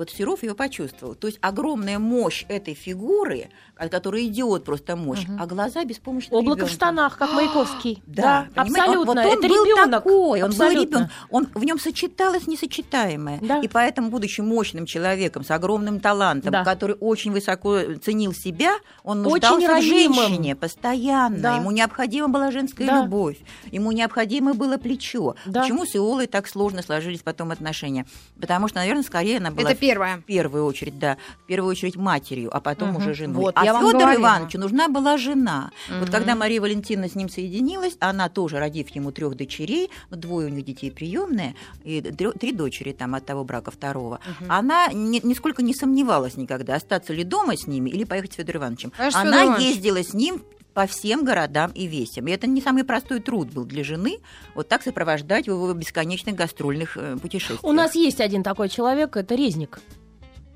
Вот 0.00 0.08
Серов 0.08 0.42
ее 0.42 0.54
почувствовал. 0.54 1.14
То 1.14 1.26
есть 1.26 1.38
огромная 1.42 1.98
мощь 1.98 2.46
этой 2.48 2.72
фигуры, 2.72 3.50
от 3.76 3.90
которой 3.90 4.26
идет 4.28 4.64
просто 4.64 4.96
мощь, 4.96 5.26
Мгм. 5.28 5.42
а 5.42 5.46
глаза 5.46 5.84
беспомощного 5.84 6.38
Облако 6.40 6.60
в 6.60 6.62
ребёнка. 6.62 6.74
штанах, 6.74 7.18
как 7.18 7.34
Маяковский. 7.34 8.02
Да, 8.06 8.46
он- 8.56 8.62
абсолютно. 8.62 8.98
вот 9.04 9.08
он 9.10 9.18
это 9.18 9.46
был 9.48 9.64
ребенок. 9.66 9.90
такой, 9.90 10.42
он 10.42 10.48
был 10.52 10.62
Абсолютно. 10.62 10.80
ребенок, 10.96 11.10
он 11.30 11.48
в 11.54 11.62
нем 11.64 11.78
сочеталось 11.78 12.46
несочетаемое. 12.46 13.40
Да. 13.42 13.58
И 13.60 13.68
поэтому, 13.68 14.08
будучи 14.08 14.40
мощным 14.40 14.86
человеком 14.86 15.44
с 15.44 15.50
огромным 15.50 16.00
талантом, 16.00 16.50
Да. 16.50 16.64
который 16.64 16.96
очень 16.98 17.32
высоко 17.32 17.80
ценил 18.02 18.32
себя, 18.32 18.72
он 19.04 19.20
Очень 19.26 19.32
нуждался 19.32 19.66
в 19.66 19.70
ранимым. 19.70 20.14
женщине 20.14 20.56
постоянно. 20.56 21.38
Да. 21.38 21.56
Ему 21.56 21.72
необходима 21.72 22.28
была 22.28 22.50
женская 22.52 22.86
Да. 22.86 23.02
любовь, 23.02 23.36
ему 23.70 23.92
необходимо 23.92 24.54
было 24.54 24.78
плечо. 24.78 25.34
Да. 25.44 25.60
Почему 25.60 25.84
с 25.84 25.94
Иолой 25.94 26.26
так 26.26 26.48
сложно 26.48 26.80
сложились 26.82 27.20
потом 27.20 27.50
отношения? 27.50 28.06
Потому 28.40 28.66
что, 28.68 28.78
наверное, 28.78 29.02
скорее 29.02 29.36
она 29.36 29.50
была 29.50 29.72
Это 29.72 29.78
первое. 29.90 30.16
в 30.18 30.22
первую 30.22 30.64
очередь, 30.64 30.98
да, 30.98 31.16
в 31.44 31.46
первую 31.46 31.70
очередь 31.70 31.96
матерью, 31.96 32.54
а 32.54 32.60
потом 32.60 32.90
Мгм. 32.90 32.96
уже 32.98 33.14
женой. 33.14 33.36
Вот, 33.42 33.54
а 33.56 33.64
Федору. 33.64 34.14
Ивановичу 34.14 34.58
нужна 34.58 34.88
была 34.88 35.16
жена. 35.18 35.70
Вот 35.88 36.02
Мгм. 36.02 36.10
когда 36.12 36.34
Мария 36.34 36.60
Валентиновна 36.60 37.08
с 37.08 37.14
ним 37.14 37.28
соединилась, 37.28 37.96
она 38.00 38.28
тоже, 38.28 38.58
родив 38.58 38.88
ему 38.90 39.12
трех 39.12 39.34
дочерей, 39.36 39.90
двое 40.10 40.46
у 40.46 40.50
них 40.50 40.64
детей 40.64 40.90
приемные, 40.90 41.54
и 41.84 42.00
три 42.00 42.52
дочери 42.52 42.92
там 42.92 43.14
от 43.14 43.24
того 43.26 43.44
брака 43.44 43.70
второго, 43.70 44.20
Мгм. 44.40 44.50
она 44.52 44.86
ни- 44.92 45.20
нисколько 45.24 45.62
не 45.62 45.74
сомневалась 45.74 46.36
никогда, 46.36 46.74
остаться 46.76 47.12
ли 47.12 47.24
дома 47.24 47.56
с 47.56 47.66
ними 47.66 47.90
или 47.90 48.04
поехать 48.04 48.32
с 48.32 48.36
Федором 48.36 48.62
Ивановичем. 48.62 48.92
Конечно, 48.96 49.20
она 49.20 49.32
Фёдор 49.32 49.46
Иванович. 49.46 49.68
ездила 49.68 50.02
с 50.02 50.14
ним 50.14 50.42
по 50.74 50.86
всем 50.86 51.24
городам 51.24 51.70
и 51.74 51.86
весям. 51.86 52.26
И 52.28 52.32
это 52.32 52.46
не 52.46 52.60
самый 52.60 52.84
простой 52.84 53.20
труд 53.20 53.50
был 53.50 53.64
для 53.64 53.84
жены, 53.84 54.18
вот 54.54 54.68
так 54.68 54.82
сопровождать 54.82 55.46
его 55.46 55.72
бесконечных 55.72 56.34
гастрольных 56.34 56.96
э, 56.96 57.16
путешествиях. 57.16 57.64
У 57.64 57.72
нас 57.72 57.94
есть 57.94 58.20
один 58.20 58.42
такой 58.42 58.68
человек, 58.68 59.16
это 59.16 59.34
Резник. 59.34 59.80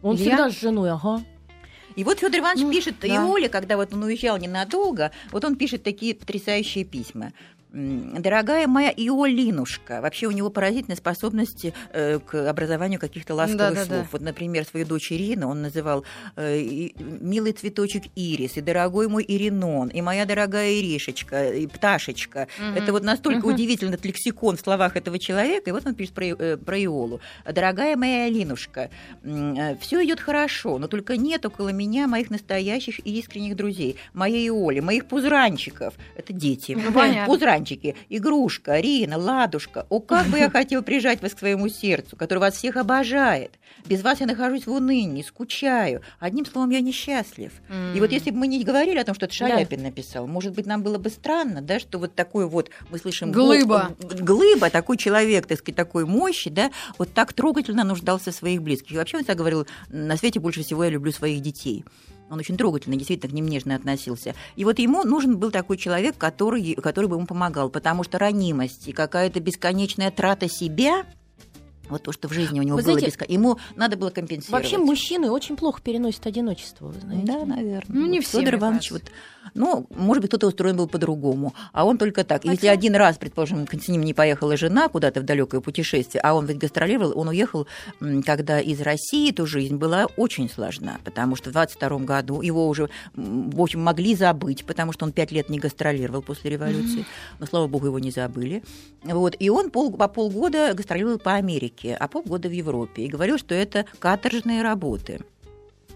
Он 0.02 0.16
Илья? 0.16 0.24
всегда 0.24 0.50
с 0.50 0.60
женой, 0.60 0.90
ага. 0.90 1.22
И 1.96 2.02
вот 2.02 2.18
Федор 2.18 2.40
Иванович 2.40 2.64
Ну, 2.64 2.72
пишет, 2.72 3.04
и 3.04 3.08
да. 3.08 3.26
Оля, 3.26 3.48
когда 3.48 3.76
вот 3.76 3.92
он 3.92 4.02
уезжал 4.02 4.36
ненадолго, 4.36 5.12
вот 5.30 5.44
он 5.44 5.56
пишет 5.56 5.84
такие 5.84 6.14
потрясающие 6.14 6.84
письма. 6.84 7.32
Дорогая 7.74 8.68
моя 8.68 8.90
Иолинушка, 8.90 10.00
вообще 10.00 10.28
у 10.28 10.30
него 10.30 10.48
поразительная 10.48 10.96
способность 10.96 11.66
э, 11.92 12.20
к 12.20 12.48
образованию 12.48 13.00
каких-то 13.00 13.34
ласковых 13.34 13.58
Да-да-да. 13.74 13.84
слов. 13.84 14.06
Вот, 14.12 14.22
например, 14.22 14.64
свою 14.64 14.86
дочь 14.86 15.10
Ирину 15.10 15.48
он 15.48 15.62
называл 15.62 16.04
э, 16.36 16.58
и- 16.58 16.94
«милый 17.00 17.50
цветочек 17.50 18.04
Ирис», 18.14 18.56
и 18.56 18.60
«дорогой 18.60 19.08
мой 19.08 19.24
Иринон», 19.26 19.88
и 19.88 20.00
«моя 20.02 20.24
дорогая 20.24 20.72
Иришечка», 20.74 21.52
и 21.52 21.66
«пташечка». 21.66 22.46
Мгм. 22.60 22.76
Это 22.76 22.92
вот 22.92 23.02
настолько 23.02 23.46
удивительный 23.46 23.94
этот 23.94 24.04
лексикон 24.06 24.56
в 24.56 24.60
словах 24.60 24.96
этого 24.96 25.18
человека. 25.18 25.70
И 25.70 25.72
вот 25.72 25.84
он 25.84 25.96
пишет 25.96 26.14
про, 26.14 26.26
э, 26.26 26.56
про 26.56 26.78
Иолу. 26.84 27.20
«Дорогая 27.44 27.96
моя 27.96 28.26
Алинушка, 28.26 28.88
все 29.80 30.04
идет 30.04 30.20
хорошо, 30.20 30.78
но 30.78 30.86
только 30.86 31.16
нет 31.16 31.44
около 31.44 31.70
меня 31.70 32.06
моих 32.06 32.30
настоящих 32.30 33.04
и 33.04 33.18
искренних 33.18 33.56
друзей, 33.56 33.96
моей 34.12 34.48
Оли, 34.50 34.78
моих 34.78 35.06
пузранчиков». 35.06 35.94
Это 36.16 36.32
дети. 36.32 36.78
Ну, 36.80 36.92
понятно. 36.92 37.26
Пузранчики. 37.26 37.63
Одуванчики, 37.64 37.94
игрушка, 38.08 38.80
Рина, 38.80 39.18
ладушка. 39.18 39.86
О, 39.88 40.00
как 40.00 40.26
бы 40.26 40.38
я 40.38 40.50
хотел 40.58 40.82
прижать 40.82 41.22
вас 41.22 41.34
к 41.34 41.38
своему 41.38 41.68
сердцу, 41.68 42.16
который 42.16 42.38
вас 42.38 42.54
всех 42.56 42.76
обожает. 42.76 43.52
Без 43.86 44.02
вас 44.02 44.20
я 44.20 44.26
нахожусь 44.26 44.66
в 44.66 44.72
унынии, 44.72 45.22
скучаю. 45.22 46.00
Одним 46.20 46.46
словом, 46.46 46.70
я 46.70 46.80
несчастлив. 46.80 47.52
И 47.94 48.00
вот 48.00 48.12
если 48.12 48.30
бы 48.30 48.38
мы 48.38 48.46
не 48.46 48.62
говорили 48.64 48.98
о 48.98 49.04
том, 49.04 49.14
что 49.14 49.26
это 49.26 49.34
Шаляпин 49.34 49.82
написал, 49.82 50.26
может 50.26 50.52
быть, 50.54 50.66
нам 50.66 50.82
было 50.82 50.98
бы 50.98 51.10
странно, 51.10 51.60
да, 51.60 51.78
что 51.78 51.98
вот 51.98 52.14
такой 52.14 52.46
вот, 52.46 52.70
мы 52.90 52.98
слышим... 52.98 53.32
Глыба. 53.32 53.94
гол- 54.00 54.18
Глыба, 54.24 54.70
такой 54.70 54.96
человек, 54.96 55.46
так 55.46 55.58
сказать, 55.58 55.76
такой 55.76 56.04
мощи, 56.06 56.50
да, 56.50 56.70
вот 56.98 57.12
так 57.12 57.32
трогательно 57.32 57.84
нуждался 57.84 58.30
в 58.30 58.34
своих 58.34 58.62
близких. 58.62 58.92
И 58.92 58.96
вообще 58.96 59.16
он 59.18 59.22
всегда 59.24 59.34
говорил, 59.34 59.66
на 59.88 60.16
свете 60.16 60.40
больше 60.40 60.62
всего 60.62 60.84
я 60.84 60.90
люблю 60.90 61.12
своих 61.12 61.40
детей. 61.42 61.84
Он 62.30 62.38
очень 62.38 62.56
трогательно, 62.56 62.96
действительно 62.96 63.30
к 63.30 63.34
ним 63.34 63.48
нежно 63.48 63.74
относился. 63.74 64.34
И 64.56 64.64
вот 64.64 64.78
ему 64.78 65.04
нужен 65.04 65.36
был 65.38 65.50
такой 65.50 65.76
человек, 65.76 66.16
который, 66.16 66.74
который 66.74 67.06
бы 67.06 67.16
ему 67.16 67.26
помогал, 67.26 67.70
потому 67.70 68.02
что 68.02 68.18
ранимость 68.18 68.88
и 68.88 68.92
какая-то 68.92 69.40
бесконечная 69.40 70.10
трата 70.10 70.48
себя, 70.48 71.04
вот 71.88 72.02
то, 72.02 72.12
что 72.12 72.28
в 72.28 72.32
жизни 72.32 72.60
у 72.60 72.62
него 72.62 72.76
Вы 72.76 72.82
было, 72.82 72.98
знаете, 72.98 73.16
беско- 73.16 73.30
ему 73.32 73.58
надо 73.76 73.96
было 73.96 74.10
компенсировать. 74.10 74.62
Вообще 74.64 74.78
мужчины 74.78 75.30
очень 75.30 75.56
плохо 75.56 75.80
переносят 75.82 76.26
одиночество, 76.26 76.88
вы 76.88 77.00
знаете. 77.00 77.26
Да, 77.26 77.44
наверное. 77.44 77.84
Ну, 78.00 78.06
не 78.06 78.20
все, 78.20 78.40
Федор 78.40 78.54
Иванович, 78.56 78.90
вот, 78.92 79.02
ну, 79.54 79.86
может 79.90 80.22
быть, 80.22 80.30
кто-то 80.30 80.46
устроен 80.48 80.76
был 80.76 80.88
по-другому, 80.88 81.54
а 81.72 81.84
он 81.84 81.98
только 81.98 82.24
так. 82.24 82.44
Если 82.44 82.56
Хотя- 82.56 82.72
один 82.72 82.94
раз, 82.96 83.18
предположим, 83.18 83.66
с 83.70 83.88
ним 83.88 84.02
не 84.02 84.14
поехала 84.14 84.56
жена 84.56 84.88
куда-то 84.88 85.20
в 85.20 85.24
далекое 85.24 85.60
путешествие, 85.60 86.20
а 86.22 86.34
он 86.34 86.46
ведь 86.46 86.58
гастролировал, 86.58 87.12
он 87.18 87.28
уехал, 87.28 87.66
когда 88.24 88.60
из 88.60 88.80
России 88.80 89.30
эту 89.30 89.46
жизнь 89.46 89.76
была 89.76 90.06
очень 90.16 90.48
сложна, 90.48 90.98
потому 91.04 91.36
что 91.36 91.50
в 91.50 91.52
22 91.52 91.98
году 92.00 92.40
его 92.40 92.68
уже, 92.68 92.88
в 93.14 93.60
общем, 93.60 93.82
могли 93.82 94.14
забыть, 94.14 94.64
потому 94.64 94.92
что 94.92 95.04
он 95.04 95.12
пять 95.12 95.32
лет 95.32 95.48
не 95.50 95.58
гастролировал 95.58 96.22
после 96.22 96.50
революции, 96.50 97.04
но, 97.38 97.46
слава 97.46 97.66
богу, 97.66 97.86
его 97.86 97.98
не 97.98 98.10
забыли. 98.10 98.62
Вот, 99.02 99.36
и 99.38 99.50
он 99.50 99.70
пол, 99.70 99.92
по 99.92 100.08
полгода 100.08 100.72
гастролировал 100.74 101.18
по 101.18 101.34
Америке, 101.34 101.73
а 101.82 102.08
полгода 102.08 102.48
в 102.48 102.52
Европе, 102.52 103.02
и 103.02 103.08
говорил, 103.08 103.38
что 103.38 103.54
это 103.54 103.86
каторжные 103.98 104.62
работы. 104.62 105.20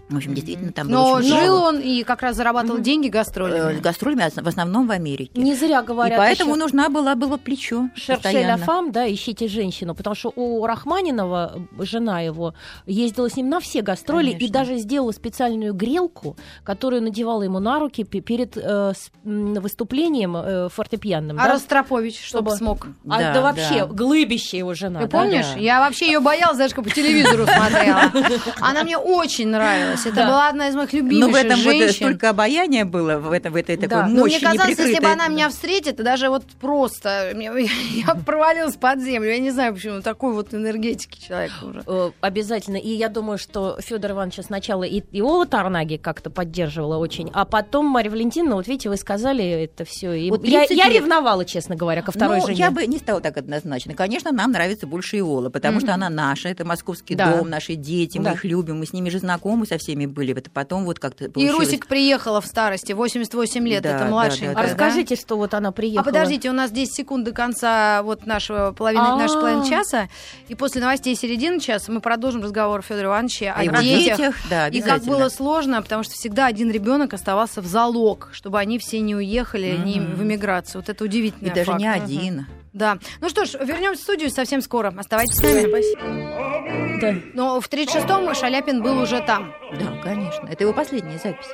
В 0.09 0.15
общем, 0.17 0.33
действительно, 0.33 0.71
там 0.71 0.87
было 0.87 0.95
Но 0.95 1.11
очень 1.11 1.29
жил 1.29 1.59
много. 1.61 1.67
он 1.67 1.79
и 1.81 2.03
как 2.03 2.21
раз 2.23 2.35
зарабатывал 2.35 2.79
деньги 2.79 3.07
Э, 3.07 3.11
гастролями. 3.11 3.77
с 3.77 3.79
гастролями 3.81 4.29
в 4.35 4.47
основном 4.47 4.87
в 4.87 4.91
Америке. 4.91 5.39
Не 5.39 5.53
зря 5.55 5.81
И 5.81 5.85
говорят. 5.85 6.17
поэтому 6.17 6.51
ещё- 6.55 6.59
нужна 6.63 6.89
была 6.89 7.15
было 7.15 7.37
плечо 7.37 7.89
Шерше 7.95 8.21
постоянно. 8.23 8.57
ля 8.59 8.65
фам, 8.65 8.91
да, 8.91 9.11
ищите 9.11 9.47
женщину, 9.47 9.93
потому 9.93 10.15
что 10.15 10.33
у 10.35 10.65
Рахманинова, 10.65 11.61
жена 11.79 12.21
его, 12.21 12.53
ездила 12.87 13.29
с 13.29 13.35
ним 13.37 13.49
на 13.49 13.59
все 13.59 13.81
гастроли 13.81 14.29
и 14.29 14.33
Конечно. 14.33 14.53
даже 14.53 14.77
сделала 14.77 15.11
специальную 15.11 15.73
грелку, 15.73 16.35
которую 16.63 17.03
надевала 17.03 17.43
ему 17.43 17.59
на 17.59 17.79
руки 17.79 18.03
пе- 18.03 18.21
перед 18.21 18.57
э, 18.57 18.93
выступлением 19.23 20.35
э, 20.37 20.69
фортепианным. 20.69 21.37
А 21.39 21.43
да? 21.45 21.53
Ростропович, 21.53 22.19
чтобы 22.23 22.49
Чтобы- 22.51 22.57
смог. 22.57 22.87
А, 23.09 23.19
да, 23.19 23.33
Да, 23.33 23.41
вообще, 23.41 23.79
да. 23.79 23.85
глыбище 23.85 24.57
его 24.57 24.73
жена. 24.73 25.01
Ты 25.01 25.07
да? 25.07 25.19
помнишь? 25.19 25.45
да. 25.53 25.59
Я 25.59 25.79
вообще 25.79 26.07
ее 26.07 26.19
боялась, 26.19 26.57
даже 26.57 26.73
как 26.73 26.83
по 26.85 26.89
телевизору 26.89 27.45
смотрела. 27.45 28.11
Она 28.59 28.83
мне 28.83 28.97
очень 28.97 29.47
нравилась. 29.49 29.98
Это 30.05 30.15
Да. 30.15 30.27
была 30.27 30.49
одна 30.49 30.67
из 30.69 30.75
моих 30.75 30.91
Но 30.93 30.99
любимейших 30.99 31.31
в 31.31 31.35
этом 31.35 31.55
вот 31.63 31.73
женщин. 31.73 31.93
столько 31.95 32.29
обаяния 32.29 32.85
было, 32.85 33.17
в, 33.17 33.31
этом, 33.31 33.53
в 33.53 33.55
этой 33.55 33.75
такой 33.75 33.87
Да. 33.89 34.07
Ну, 34.07 34.19
мощи 34.21 34.35
мне 34.37 34.39
казалось, 34.57 34.77
если 34.77 34.99
бы 34.99 35.07
она 35.07 35.27
меня 35.27 35.49
встретит, 35.49 35.95
даже 35.97 36.29
вот 36.29 36.43
просто 36.59 37.31
мне- 37.35 37.51
я 38.07 38.15
провалилась 38.15 38.75
под 38.75 39.01
землю. 39.01 39.29
Я 39.29 39.39
не 39.39 39.51
знаю, 39.51 39.73
почему 39.73 40.01
такой 40.01 40.33
вот 40.33 40.53
энергетики 40.53 41.19
человек 41.27 41.51
уже. 41.61 41.83
Э, 41.87 42.11
Обязательно. 42.21 42.77
И 42.77 42.89
я 42.89 43.09
думаю, 43.09 43.37
что 43.37 43.77
Федор 43.81 44.11
Иванович 44.11 44.39
сначала 44.45 44.83
и 44.83 44.99
Иола 45.11 45.45
Тарнаги 45.45 45.97
как-то 45.97 46.29
поддерживала 46.29 46.97
очень, 46.97 47.29
а 47.33 47.45
потом 47.45 47.85
Марья 47.87 48.11
Валентиновна, 48.11 48.55
вот 48.55 48.67
видите, 48.67 48.89
вы 48.89 48.97
сказали 48.97 49.43
это 49.63 49.83
все. 49.85 50.13
И 50.13 50.29
Вот 50.29 50.45
я, 50.45 50.65
30 50.67 50.77
я 50.77 50.89
ревновала, 50.89 51.45
честно 51.45 51.75
говоря, 51.75 52.01
ко 52.01 52.11
второй 52.11 52.37
ну, 52.39 52.45
жене. 52.47 52.59
я 52.59 52.71
бы 52.71 52.85
не 52.87 52.97
стала 52.97 53.21
так 53.21 53.37
однозначно. 53.37 53.93
Конечно, 53.95 54.31
нам 54.31 54.51
нравится 54.51 54.87
больше 54.87 55.17
Иола, 55.17 55.49
потому 55.49 55.79
что 55.79 55.93
она 55.93 56.09
наша, 56.09 56.49
это 56.49 56.65
московский 56.65 57.15
Да. 57.15 57.37
дом, 57.37 57.49
наши 57.49 57.75
дети, 57.75 58.17
мы 58.17 58.25
Да. 58.25 58.31
их 58.33 58.43
любим, 58.43 58.79
мы 58.79 58.85
с 58.85 58.93
ними 58.93 59.09
же 59.09 59.19
знакомы 59.19 59.65
со 59.65 59.77
всеми 59.77 59.88
были. 60.07 60.35
Это 60.37 60.49
потом 60.49 60.85
вот 60.85 60.99
как-то 60.99 61.25
И 61.25 61.27
получилось. 61.29 61.67
Русик 61.67 61.87
приехала 61.87 62.41
в 62.41 62.45
старости, 62.45 62.93
88 62.93 63.67
лет, 63.67 63.83
Да, 63.83 63.89
это 63.95 63.99
да, 64.05 64.09
младшенькая. 64.09 64.53
да, 64.53 64.59
А 64.59 64.63
да. 64.63 64.69
расскажите, 64.69 65.15
что 65.15 65.37
вот 65.37 65.53
она 65.53 65.71
приехала. 65.71 66.01
А 66.01 66.03
подождите, 66.03 66.49
у 66.49 66.53
нас 66.53 66.71
10 66.71 66.93
секунд 66.95 67.25
до 67.25 67.31
конца 67.31 68.01
вот 68.03 68.25
нашего 68.25 68.71
половины, 68.71 69.01
А. 69.03 69.15
нашей 69.17 69.35
половины 69.39 69.67
часа. 69.69 70.07
И 70.47 70.55
после 70.55 70.81
новостей 70.81 71.15
середины 71.15 71.59
часа 71.59 71.91
мы 71.91 72.01
продолжим 72.01 72.41
разговор 72.43 72.81
Федора 72.81 73.07
Ивановича 73.07 73.53
о 73.53 73.59
О 73.59 73.63
его 73.63 73.77
детях. 73.77 74.17
детях, 74.17 74.35
да, 74.49 74.67
И 74.67 74.81
как 74.81 75.03
было 75.03 75.29
сложно, 75.29 75.81
потому 75.81 76.03
что 76.03 76.13
всегда 76.13 76.45
один 76.47 76.71
ребенок 76.71 77.13
оставался 77.13 77.61
в 77.61 77.65
залог, 77.65 78.29
чтобы 78.31 78.59
они 78.59 78.79
все 78.79 78.99
не 78.99 79.15
уехали 79.15 79.77
не 79.83 79.99
Мгм. 79.99 80.15
в 80.15 80.23
эмиграцию. 80.23 80.81
Вот 80.81 80.89
это 80.89 81.03
И 81.03 81.07
удивительный 81.07 81.51
даже 81.51 81.65
факт. 81.71 81.79
не 81.79 81.87
один. 81.87 82.45
Да. 82.73 82.99
Ну 83.21 83.29
что 83.29 83.45
ж, 83.45 83.53
вернемся 83.53 84.01
в 84.01 84.03
студию 84.03 84.29
совсем 84.29 84.61
скоро. 84.61 84.93
Оставайтесь 84.95 85.37
с 85.37 85.41
нами. 85.41 86.99
Да. 87.01 87.15
Но 87.33 87.59
в 87.59 87.69
36-м 87.69 88.33
Шаляпин 88.35 88.81
был 88.83 88.99
уже 89.01 89.21
там. 89.21 89.53
Да, 89.79 90.01
конечно. 90.03 90.47
Это 90.47 90.63
его 90.63 90.73
последняя 90.73 91.17
запись. 91.17 91.47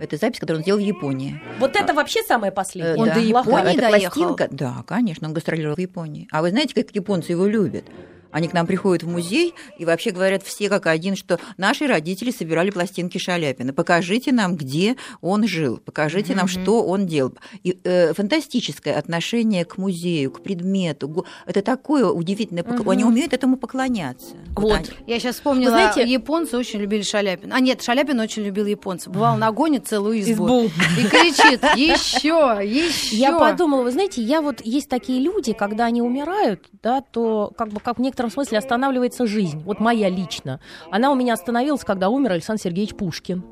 Это 0.00 0.16
запись, 0.16 0.40
которую 0.40 0.60
он 0.60 0.62
сделал 0.62 0.80
в 0.80 0.84
Японии. 0.84 1.40
Вот 1.58 1.76
это 1.76 1.92
вообще 1.94 2.22
самое 2.22 2.50
последнее. 2.50 2.96
Он 2.96 3.08
да. 3.08 3.14
до 3.14 3.20
Японии 3.20 3.74
Это 3.74 3.90
доехал? 3.90 4.22
пластинка? 4.22 4.48
Да, 4.50 4.82
конечно, 4.86 5.28
он 5.28 5.34
гастролировал 5.34 5.76
в 5.76 5.80
Японии. 5.80 6.26
А 6.32 6.40
вы 6.42 6.50
знаете, 6.50 6.74
как 6.74 6.94
японцы 6.94 7.32
его 7.32 7.46
любят? 7.46 7.84
Они 8.32 8.48
к 8.48 8.52
нам 8.52 8.66
приходят 8.66 9.02
в 9.02 9.08
музей 9.08 9.54
и 9.78 9.84
вообще 9.84 10.10
говорят 10.10 10.42
все 10.42 10.68
как 10.68 10.86
один, 10.86 11.16
что 11.16 11.38
наши 11.56 11.86
родители 11.86 12.30
собирали 12.30 12.70
пластинки 12.70 13.18
Шаляпина. 13.18 13.72
Покажите 13.72 14.32
нам, 14.32 14.56
где 14.56 14.96
он 15.20 15.46
жил, 15.46 15.78
покажите 15.78 16.34
нам, 16.34 16.46
что 16.48 16.82
он 16.84 17.06
делал. 17.06 17.32
И 17.64 17.78
э, 17.84 18.12
фантастическое 18.14 18.94
отношение 18.96 19.64
к 19.64 19.78
музею, 19.78 20.30
к 20.30 20.42
предмету. 20.42 21.26
Это 21.46 21.62
такое 21.62 22.06
удивительное. 22.06 22.62
пок- 22.62 22.90
Они 22.90 23.04
умеют 23.04 23.32
этому 23.32 23.56
поклоняться. 23.56 24.34
Вот. 24.56 24.72
они- 24.72 24.86
Я 25.06 25.18
сейчас 25.18 25.36
вспомнила, 25.36 25.70
Вы 25.70 25.76
знаете- 25.92 26.02
японцы 26.12 26.56
очень 26.56 26.80
любили 26.80 27.02
Шаляпина. 27.02 27.54
А 27.56 27.60
нет, 27.60 27.82
Шаляпин 27.82 28.18
очень 28.20 28.42
любил 28.42 28.66
японцев. 28.66 29.12
Бывал 29.12 29.36
нагонит 29.36 29.86
целую 29.86 30.20
избу. 30.20 30.30
Избу. 30.30 30.64
И 30.98 31.04
кричит, 31.08 31.62
еще, 31.76 32.58
еще. 32.64 33.16
Я 33.16 33.38
подумала, 33.38 33.82
вы 33.82 33.90
знаете, 33.90 34.22
я 34.22 34.40
вот 34.42 34.60
есть 34.64 34.88
такие 34.88 35.20
люди, 35.20 35.52
когда 35.52 35.86
они 35.86 36.02
умирают, 36.02 36.68
да, 36.82 37.00
то 37.00 37.52
как 37.56 37.68
бы 37.68 37.80
как 37.80 37.98
в 37.98 38.02
некотором 38.20 38.30
смысле 38.30 38.58
останавливается 38.58 39.26
жизнь. 39.26 39.62
Вот 39.64 39.80
моя 39.80 40.08
лично. 40.10 40.60
Она 40.90 41.10
у 41.10 41.14
меня 41.14 41.32
остановилась, 41.34 41.84
когда 41.84 42.08
умер 42.08 42.32
Александр 42.32 42.60
Сергеевич 42.62 42.94
Пушкин. 42.94 43.42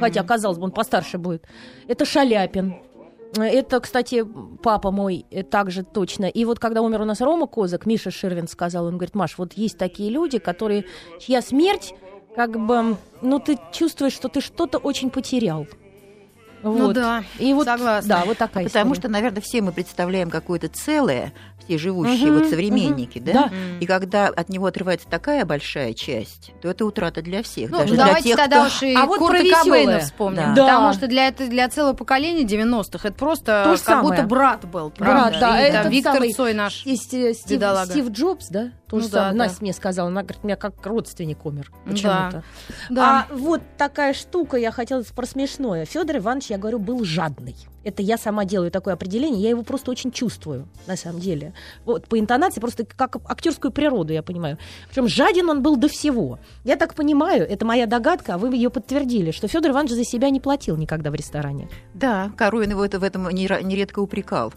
Хотя, 0.00 0.22
казалось 0.22 0.58
бы, 0.58 0.64
он 0.64 0.70
постарше 0.70 1.16
будет. 1.16 1.44
Это 1.86 2.04
Шаляпин. 2.04 2.76
Это, 3.34 3.80
кстати, 3.80 4.24
папа 4.62 4.90
мой 4.90 5.24
э, 5.30 5.42
также 5.42 5.82
точно. 5.82 6.26
И 6.26 6.44
вот 6.46 6.58
когда 6.58 6.80
умер 6.82 7.02
у 7.02 7.04
нас 7.04 7.20
Рома 7.20 7.46
Козак, 7.46 7.84
Миша 7.86 8.10
Ширвин 8.10 8.48
сказал, 8.48 8.86
он 8.86 8.94
говорит, 8.96 9.14
Маш, 9.14 9.36
вот 9.38 9.52
есть 9.54 9.76
такие 9.78 10.10
люди, 10.10 10.38
которые, 10.38 10.84
чья 11.20 11.42
смерть, 11.42 11.94
как 12.34 12.58
бы, 12.58 12.96
ну, 13.20 13.38
ты 13.38 13.58
чувствуешь, 13.72 14.14
что 14.14 14.28
ты 14.28 14.40
что-то 14.40 14.78
очень 14.78 15.10
потерял. 15.10 15.66
Ну 16.62 16.86
Вот. 16.86 16.94
да, 16.94 17.22
И 17.38 17.52
вот, 17.54 17.66
согласна. 17.66 18.08
Да, 18.08 18.24
вот 18.24 18.36
такая 18.38 18.64
Потому 18.64 18.92
история. 18.92 19.00
что, 19.00 19.08
наверное, 19.08 19.40
все 19.42 19.62
мы 19.62 19.72
представляем 19.72 20.28
какое-то 20.30 20.68
целое, 20.68 21.32
все 21.68 21.78
живущие, 21.78 22.30
Мгм, 22.32 22.38
вот 22.40 22.48
современники, 22.50 23.18
мгм, 23.18 23.26
да? 23.26 23.32
да. 23.32 23.50
И 23.80 23.86
когда 23.86 24.28
от 24.28 24.48
него 24.48 24.66
отрывается 24.66 25.06
такая 25.08 25.44
большая 25.44 25.92
часть, 25.92 26.52
то 26.62 26.68
это 26.68 26.86
утрата 26.86 27.20
для 27.20 27.42
всех. 27.42 27.70
Ну, 27.70 27.78
даже 27.78 27.94
для 27.94 28.04
давайте 28.06 28.28
тех, 28.30 28.36
тогда 28.38 28.58
кто... 28.60 28.66
уж 28.68 28.82
и 28.82 28.94
А 28.94 29.04
вот 29.06 29.18
Курта. 29.18 29.38
Кобейна 29.62 29.98
вспомним. 30.00 30.54
Да. 30.54 30.62
Потому 30.64 30.86
Да. 30.88 30.92
что 30.94 31.06
для, 31.06 31.28
это, 31.28 31.46
для 31.46 31.68
целого 31.68 31.92
поколения 31.94 32.44
90-х 32.44 33.08
это 33.08 33.16
просто 33.18 33.76
То 33.76 33.84
как 33.84 34.02
будто 34.02 34.16
самое. 34.16 34.26
брат 34.26 34.64
был. 34.64 34.88
Брат, 34.98 35.30
правда? 35.30 35.38
да, 35.40 35.66
И 35.68 35.72
там 35.72 35.90
Виктор 35.90 36.14
самый- 36.14 36.32
Цой 36.32 36.54
наш. 36.54 36.86
И 36.86 36.94
Сти- 36.94 37.34
Стив, 37.34 37.50
Бедолага. 37.58 37.90
Стив 37.90 38.08
Джобс, 38.10 38.48
да? 38.48 38.70
То 38.88 38.96
Ну 38.96 39.02
же 39.02 39.08
да, 39.10 39.18
самое. 39.18 39.32
да. 39.32 39.38
Настя 39.44 39.58
мне 39.60 39.72
сказала, 39.74 40.08
она 40.08 40.22
говорит, 40.22 40.40
у 40.42 40.46
меня 40.46 40.56
как 40.56 40.86
родственник 40.86 41.44
умер 41.44 41.70
Да. 41.84 41.90
почему-то. 41.90 42.42
Да. 42.88 43.26
А 43.30 43.34
вот 43.34 43.60
такая 43.76 44.14
штука, 44.14 44.56
я 44.56 44.70
хотела 44.70 45.02
про 45.14 45.26
смешное. 45.26 45.84
Федор 45.84 46.16
Иванович, 46.16 46.46
я 46.50 46.56
говорю, 46.58 46.78
был 46.78 47.04
жадный. 47.04 47.54
Это 47.84 48.02
я 48.02 48.16
сама 48.18 48.44
делаю 48.44 48.70
такое 48.70 48.94
определение, 48.94 49.42
я 49.42 49.50
его 49.50 49.62
просто 49.62 49.90
очень 49.90 50.10
чувствую, 50.10 50.68
на 50.86 50.96
самом 50.96 51.20
деле. 51.20 51.52
Вот 51.84 52.06
по 52.06 52.18
интонации, 52.18 52.60
просто 52.60 52.84
как 52.84 53.16
актерскую 53.24 53.72
природу, 53.72 54.12
я 54.12 54.22
понимаю. 54.22 54.58
Причем 54.88 55.08
жаден 55.08 55.48
он 55.48 55.62
был 55.62 55.76
до 55.76 55.88
всего. 55.88 56.38
Я 56.64 56.76
так 56.76 56.94
понимаю, 56.94 57.48
это 57.48 57.64
моя 57.64 57.86
догадка, 57.86 58.34
а 58.34 58.38
вы 58.38 58.54
ее 58.54 58.70
подтвердили, 58.70 59.30
что 59.30 59.48
Федор 59.48 59.72
Иванович 59.72 59.92
за 59.92 60.04
себя 60.04 60.30
не 60.30 60.40
платил 60.40 60.76
никогда 60.76 61.10
в 61.10 61.14
ресторане. 61.14 61.68
Да, 61.94 62.30
Коровин 62.36 62.70
его 62.70 62.84
это, 62.84 62.98
в 62.98 63.02
этом 63.02 63.28
нередко 63.28 64.00
упрекал. 64.00 64.52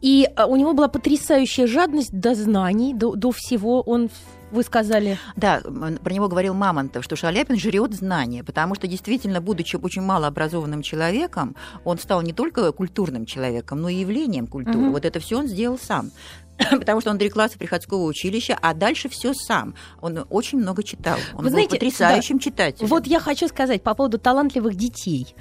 И 0.00 0.28
а, 0.36 0.46
у 0.46 0.56
него 0.56 0.72
была 0.74 0.88
потрясающая 0.88 1.66
жадность 1.66 2.12
до 2.12 2.34
знаний, 2.34 2.94
до, 2.94 3.14
до 3.14 3.32
всего. 3.32 3.80
Он 3.80 4.10
вы 4.50 4.62
сказали. 4.62 5.18
Да, 5.36 5.60
про 5.60 6.12
него 6.12 6.28
говорил 6.28 6.54
Мамонтов, 6.54 7.04
что 7.04 7.16
Шаляпин 7.16 7.58
жрет 7.58 7.94
знания, 7.94 8.44
потому 8.44 8.74
что 8.74 8.86
действительно, 8.86 9.40
будучи 9.40 9.76
очень 9.76 10.02
малообразованным 10.02 10.82
человеком, 10.82 11.56
он 11.84 11.98
стал 11.98 12.22
не 12.22 12.32
только 12.32 12.70
культурным 12.72 13.26
человеком, 13.26 13.82
но 13.82 13.88
и 13.88 13.96
явлением 13.96 14.46
культуры. 14.46 14.78
Мгм. 14.78 14.92
Вот 14.92 15.04
это 15.04 15.20
все 15.20 15.38
он 15.38 15.46
сделал 15.46 15.78
сам. 15.78 16.10
Потому 16.70 17.00
что 17.00 17.10
он 17.10 17.18
три 17.18 17.28
класса 17.28 17.58
приходского 17.58 18.04
училища, 18.04 18.56
а 18.60 18.72
дальше 18.72 19.08
все 19.08 19.34
сам. 19.34 19.74
Он 20.00 20.24
очень 20.30 20.58
много 20.58 20.82
читал. 20.82 21.18
Он 21.32 21.38
Вы 21.38 21.44
был 21.44 21.50
знаете, 21.50 21.70
потрясающим 21.70 22.38
читателем. 22.38 22.88
Вот 22.88 23.06
я 23.06 23.20
хочу 23.20 23.48
сказать 23.48 23.82
по 23.82 23.94
поводу 23.94 24.18
талантливых 24.18 24.74
детей, 24.74 25.34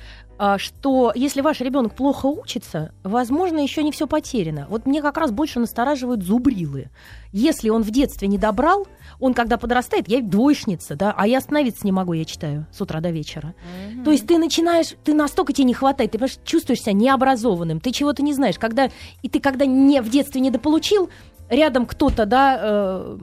что 0.58 1.12
если 1.16 1.42
ваш 1.42 1.62
ребенок 1.62 1.96
плохо 1.96 2.26
учится, 2.26 2.92
возможно, 3.04 3.60
еще 3.60 3.84
не 3.84 3.92
все 3.92 4.08
потеряно. 4.08 4.68
Вот 4.70 4.86
мне 4.86 5.02
как 5.02 5.18
раз 5.18 5.32
больше 5.32 5.60
настораживают 5.60 6.24
зубрилы. 6.24 6.90
Если 7.32 7.70
он 7.70 7.84
в 7.84 7.92
детстве 7.92 8.28
не 8.28 8.38
добрал, 8.38 8.88
он 9.20 9.34
когда 9.34 9.58
подрастает, 9.58 10.08
я 10.08 10.22
двоечница, 10.22 10.96
да, 10.96 11.14
а 11.18 11.28
я 11.28 11.38
остановиться 11.38 11.86
не 11.86 11.92
могу, 11.92 12.14
я 12.14 12.26
читаю 12.26 12.66
с 12.72 12.82
утра 12.82 13.00
до 13.00 13.12
вечера. 13.12 13.54
То 14.04 14.12
есть 14.12 14.28
ты 14.28 14.38
начинаешь, 14.38 14.96
ты 15.04 15.14
настолько 15.14 15.54
тебе 15.54 15.66
не 15.66 15.74
хватает, 15.74 16.12
ты 16.12 16.18
понимаешь, 16.18 16.38
чувствуешь 16.44 16.82
себя 16.82 16.94
необразованным, 16.94 17.80
ты 17.80 17.92
чего-то 17.92 18.24
не 18.24 18.34
знаешь. 18.34 18.60
Когда, 18.60 18.90
и 19.22 19.30
ты 19.30 19.40
когда 19.40 19.66
не, 19.66 20.02
в 20.02 20.10
детстве 20.10 20.42
недополучил, 20.42 21.10
рядом 21.50 21.86
кто-то, 21.86 22.26
да, 22.26 22.60
э, 22.60 23.18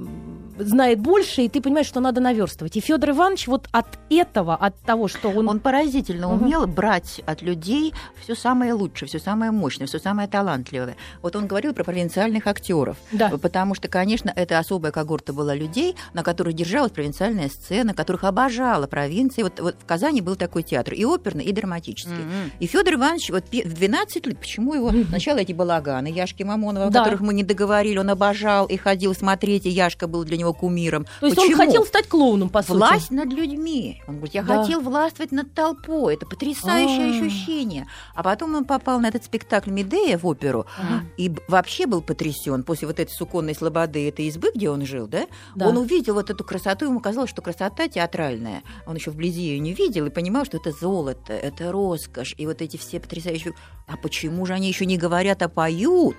знает 0.59 1.01
больше, 1.01 1.43
и 1.43 1.49
ты 1.49 1.61
понимаешь, 1.61 1.87
что 1.87 2.01
надо 2.01 2.21
наверстывать. 2.21 2.77
И 2.77 2.81
Федор 2.81 3.11
Иванович 3.11 3.47
вот 3.49 3.69
от 3.73 3.87
этого, 4.11 4.55
от 4.55 4.79
того, 4.81 5.09
что 5.09 5.29
он... 5.29 5.49
Он 5.49 5.61
поразительно 5.61 6.29
Мгм. 6.29 6.43
умел 6.47 6.67
брать 6.67 7.21
от 7.27 7.43
людей 7.43 7.93
все 8.21 8.35
самое 8.35 8.73
лучшее, 8.73 9.09
все 9.09 9.19
самое 9.19 9.51
мощное, 9.51 9.87
все 9.87 9.99
самое 9.99 10.29
талантливое. 10.29 10.97
Вот 11.23 11.37
он 11.37 11.47
говорил 11.47 11.73
про 11.75 11.85
провинциальных 11.85 12.47
актеров, 12.47 12.97
Да. 13.13 13.29
потому 13.41 13.75
что, 13.75 13.89
конечно, 13.89 14.33
это 14.35 14.59
особая 14.59 14.93
когорта 14.93 15.33
была 15.33 15.55
людей, 15.55 15.95
на 16.15 16.23
которых 16.23 16.55
держалась 16.55 16.93
провинциальная 16.93 17.49
сцена, 17.49 17.95
которых 17.95 18.25
обожала 18.25 18.87
провинция. 18.87 19.45
Вот, 19.45 19.61
вот 19.61 19.77
в 19.81 19.85
Казани 19.87 20.21
был 20.21 20.37
такой 20.37 20.63
театр, 20.63 20.95
и 20.95 21.05
оперный, 21.05 21.45
и 21.45 21.53
драматический. 21.53 22.13
Мгм. 22.13 22.53
И 22.61 22.67
Федор 22.67 22.95
Иванович 22.95 23.31
вот 23.31 23.45
в 23.51 23.73
12 23.75 24.27
лет, 24.27 24.39
почему 24.39 24.75
его 24.75 24.91
сначала 25.09 25.39
эти 25.39 25.53
балаганы 25.53 26.09
Яшки 26.09 26.43
Мамонова, 26.43 26.87
о 26.87 26.91
Да. 26.91 27.01
которых 27.01 27.21
мы 27.21 27.35
не 27.35 27.43
договорили, 27.45 27.99
он 27.99 28.11
обожал 28.11 28.67
и 28.67 28.77
ходил 28.77 29.15
смотреть, 29.15 29.67
и 29.67 29.71
Яшка 29.71 30.07
был 30.09 30.25
для 30.25 30.37
него 30.37 30.42
кумиром. 30.53 31.07
То 31.21 31.27
есть 31.27 31.37
Почему? 31.39 31.61
он 31.61 31.67
хотел 31.67 31.87
стать 31.87 32.09
клоуном, 32.09 32.49
по 32.49 32.63
сути. 32.63 32.77
Власть 32.77 33.11
над 33.11 33.33
людьми. 33.33 34.03
Он 34.09 34.17
говорит, 34.17 34.35
я 34.35 34.43
Да. 34.43 34.63
хотел 34.63 34.81
властвовать 34.81 35.31
над 35.31 35.55
толпой. 35.55 36.15
Это 36.15 36.27
потрясающее 36.27 37.07
А. 37.07 37.27
ощущение. 37.27 37.87
А 38.15 38.23
потом 38.23 38.55
он 38.57 38.65
попал 38.65 38.99
на 38.99 39.07
этот 39.07 39.25
спектакль 39.25 39.71
Медея 39.71 40.19
в 40.19 40.27
оперу 40.27 40.67
Ага. 40.79 41.05
и 41.17 41.33
вообще 41.49 41.87
был 41.87 42.03
потрясен 42.03 42.65
после 42.65 42.89
вот 42.89 42.99
этой 42.99 43.13
суконной 43.13 43.55
слободы, 43.55 44.09
этой 44.09 44.27
избы, 44.27 44.51
где 44.55 44.71
он 44.71 44.85
жил, 44.85 45.07
да? 45.07 45.27
Да. 45.55 45.69
Он 45.69 45.77
увидел 45.77 46.15
вот 46.15 46.31
эту 46.31 46.43
красоту, 46.45 46.87
ему 46.87 46.99
казалось, 47.01 47.31
что 47.31 47.43
красота 47.43 47.87
театральная. 47.89 48.63
Он 48.87 48.97
еще 48.97 49.11
вблизи 49.11 49.43
ее 49.43 49.59
не 49.61 49.73
видел 49.75 50.07
и 50.07 50.11
понимал, 50.11 50.45
что 50.45 50.57
это 50.57 50.73
золото, 50.73 51.33
это 51.33 51.71
роскошь, 51.71 52.35
и 52.39 52.47
вот 52.47 52.63
эти 52.63 52.77
все 52.77 52.99
потрясающие... 52.99 53.55
А 53.87 53.97
почему 53.97 54.47
же 54.47 54.55
они 54.55 54.69
еще 54.69 54.87
не 54.87 54.97
говорят, 54.97 55.43
а 55.43 55.49
поют? 55.49 56.17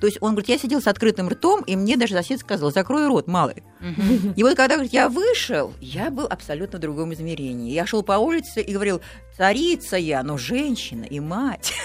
То 0.00 0.06
есть 0.06 0.18
он 0.20 0.32
говорит, 0.32 0.48
я 0.48 0.58
сидел 0.58 0.80
с 0.80 0.86
открытым 0.86 1.28
ртом, 1.28 1.62
и 1.62 1.76
мне 1.76 1.96
даже 1.96 2.14
сосед 2.14 2.40
сказал, 2.40 2.70
закрой 2.72 3.06
рот, 3.06 3.26
малый. 3.26 3.62
И 4.36 4.42
вот 4.42 4.56
когда 4.56 4.74
говорит, 4.74 4.92
я 4.92 5.08
вышел, 5.08 5.72
я 5.80 6.10
был 6.10 6.26
абсолютно 6.26 6.78
в 6.78 6.80
другом 6.80 7.14
измерении. 7.14 7.72
Я 7.72 7.86
шел 7.86 8.02
по 8.02 8.12
улице 8.12 8.60
и 8.60 8.72
говорил, 8.72 9.00
царица 9.36 9.96
я, 9.96 10.22
но 10.22 10.36
женщина 10.36 11.04
и 11.04 11.20
мать. 11.20 11.72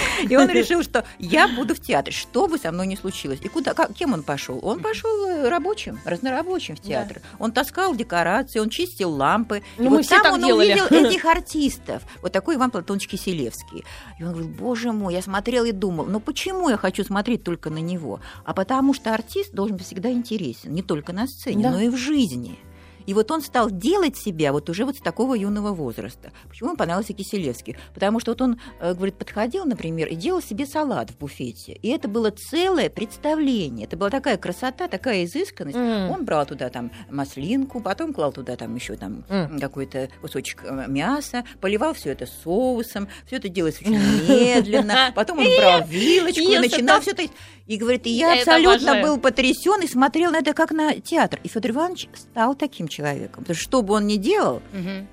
И 0.28 0.36
он 0.36 0.48
решил, 0.48 0.82
что 0.82 1.04
я 1.18 1.48
буду 1.48 1.74
в 1.74 1.80
театре, 1.80 2.12
что 2.14 2.46
бы 2.48 2.58
со 2.58 2.72
мной 2.72 2.86
ни 2.86 2.94
случилось. 2.96 3.38
И 3.42 3.48
куда, 3.48 3.74
как- 3.74 3.94
кем 3.94 4.12
он 4.12 4.22
пошел? 4.22 4.58
Он 4.62 4.80
пошел 4.80 5.26
э, 5.26 5.48
рабочим, 5.48 5.98
разнорабочим 6.04 6.76
в 6.76 6.80
театр. 6.80 7.20
Он 7.38 7.52
таскал 7.52 7.94
декорации, 7.94 8.58
он 8.58 8.70
чистил 8.70 9.10
лампы. 9.10 9.62
И 9.78 9.82
Ну, 9.82 9.90
мы 9.90 9.96
вот 9.98 10.06
все 10.06 10.16
там 10.16 10.22
так 10.24 10.32
он 10.34 10.44
делали. 10.44 10.72
увидел 10.80 10.86
этих 11.10 11.24
артистов. 11.24 12.02
Вот 12.22 12.32
такой 12.32 12.56
Иван 12.56 12.70
Платонович 12.70 13.08
Киселевский. 13.08 13.84
И 14.18 14.24
он 14.24 14.32
говорит, 14.32 14.50
боже 14.56 14.92
мой, 14.92 15.14
я 15.14 15.22
смотрел 15.22 15.64
и 15.64 15.72
думал, 15.72 16.06
ну 16.06 16.20
почему 16.20 16.68
я 16.68 16.76
хочу 16.76 17.04
смотреть 17.04 17.44
только 17.44 17.70
на 17.70 17.78
него? 17.78 18.20
А 18.44 18.54
потому 18.54 18.94
что 18.94 19.12
артист 19.14 19.52
должен 19.52 19.76
быть 19.76 19.86
всегда 19.86 20.10
интересен, 20.10 20.72
не 20.72 20.82
только 20.82 21.12
на 21.12 21.26
сцене, 21.26 21.64
Да. 21.64 21.70
но 21.72 21.80
и 21.80 21.88
в 21.88 21.96
жизни. 21.96 22.58
И 23.06 23.14
вот 23.14 23.30
он 23.30 23.42
стал 23.42 23.70
делать 23.70 24.16
себя 24.16 24.52
вот 24.52 24.68
уже 24.70 24.84
вот 24.84 24.96
с 24.96 25.00
такого 25.00 25.34
юного 25.34 25.72
возраста. 25.72 26.32
Почему 26.48 26.70
ему 26.70 26.76
понравился 26.76 27.12
Киселевский? 27.12 27.76
Потому 27.94 28.20
что 28.20 28.32
вот 28.32 28.42
он, 28.42 28.60
э, 28.80 28.94
говорит, 28.94 29.16
подходил, 29.16 29.64
например, 29.64 30.08
и 30.08 30.14
делал 30.14 30.42
себе 30.42 30.66
салат 30.66 31.10
в 31.10 31.18
буфете. 31.18 31.72
И 31.82 31.88
это 31.88 32.08
было 32.08 32.30
целое 32.30 32.90
представление. 32.90 33.86
Это 33.86 33.96
была 33.96 34.10
такая 34.10 34.36
красота, 34.36 34.88
такая 34.88 35.24
изысканность. 35.24 35.76
М. 35.76 36.10
Он 36.10 36.24
брал 36.24 36.46
туда 36.46 36.68
там 36.70 36.90
маслинку, 37.10 37.80
потом 37.80 38.12
клал 38.12 38.32
туда 38.32 38.56
там 38.56 38.74
еще 38.74 38.96
там 38.96 39.24
М. 39.28 39.58
какой-то 39.60 40.08
кусочек 40.20 40.62
э, 40.64 40.84
мяса, 40.88 41.44
поливал 41.60 41.94
все 41.94 42.10
это 42.10 42.26
соусом, 42.26 43.08
все 43.26 43.36
это 43.36 43.48
делалось 43.48 43.80
очень 43.80 43.98
медленно. 43.98 45.12
Потом 45.14 45.38
он 45.38 45.46
брал 45.58 45.86
вилочку 45.86 46.40
и 46.40 46.58
начинал 46.58 47.00
все 47.00 47.12
это. 47.12 47.22
И 47.66 47.76
говорит, 47.76 48.06
и 48.06 48.10
Я 48.10 48.34
это 48.34 48.40
абсолютно 48.56 48.92
обожаю. 48.92 49.04
был 49.06 49.18
потрясен 49.18 49.80
и 49.82 49.86
смотрел 49.86 50.30
на 50.32 50.38
это 50.38 50.52
как 50.52 50.72
на 50.72 50.94
театр. 51.00 51.38
И 51.44 51.48
Федор 51.48 51.70
Иванович 51.70 52.08
стал 52.14 52.54
таким 52.54 52.88
человеком. 52.88 53.44
Потому 53.44 53.54
что 53.54 53.62
что 53.64 53.82
бы 53.82 53.94
он 53.94 54.06
ни 54.06 54.16
делал, 54.16 54.62
Мгм. 54.72 55.06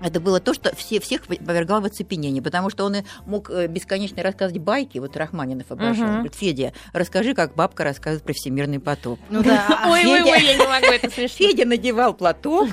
это 0.00 0.20
было 0.20 0.38
то, 0.38 0.54
что 0.54 0.74
все, 0.76 1.00
всех 1.00 1.22
повергало 1.26 1.80
в 1.80 1.84
оцепенение, 1.86 2.40
потому 2.40 2.70
что 2.70 2.84
он 2.84 2.96
и 2.96 3.02
мог 3.26 3.50
э, 3.50 3.66
бесконечно 3.66 4.22
рассказывать 4.22 4.62
байки, 4.62 4.98
вот 4.98 5.16
Rahmanинов 5.16 5.70
обожал. 5.72 6.04
Мгм. 6.06 6.12
Говорит, 6.18 6.34
Федя, 6.36 6.72
расскажи, 6.92 7.34
как 7.34 7.54
бабка 7.56 7.82
рассказывает 7.82 8.22
про 8.24 8.32
всемирный 8.32 8.78
потоп. 8.78 9.18
Ну 9.28 9.42
да. 9.42 9.66
Ой, 9.88 10.04
ой, 10.06 10.20
Федя- 10.20 10.32
ой, 10.32 10.42
я 10.44 10.56
не 10.56 10.66
могу, 10.68 10.86
это 10.86 11.10
смешно. 11.10 11.36
Федя 11.36 11.64
надевал 11.66 12.14
платок, 12.14 12.68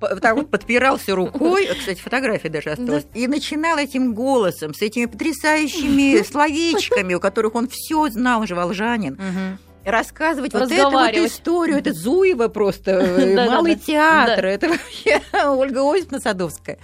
так 0.00 0.34
вот 0.36 0.50
подпирался 0.50 1.14
рукой, 1.14 1.68
кстати, 1.78 2.00
фотография 2.00 2.48
даже 2.48 2.70
осталась, 2.70 3.06
и 3.14 3.26
начинал 3.26 3.78
этим 3.78 4.14
голосом, 4.14 4.74
с 4.74 4.82
этими 4.82 5.06
потрясающими 5.06 6.22
словечками, 6.30 7.14
у 7.14 7.20
которых 7.20 7.54
он 7.54 7.68
все 7.68 8.08
знал, 8.08 8.46
же 8.46 8.54
волжанин, 8.54 9.14
Мгм. 9.14 9.58
рассказывать 9.84 10.52
вот 10.52 10.70
эту 10.70 10.90
вот 10.90 11.10
историю, 11.14 11.78
это 11.78 11.92
Зуева 11.92 12.48
просто, 12.48 12.90
э, 12.92 13.46
малый 13.48 13.76
театр, 13.76 14.42
Да. 14.42 14.48
это 14.48 14.68
вообще 14.68 15.20
Ольга 15.46 15.80
Осиповна 15.90 16.20
Садовская. 16.20 16.78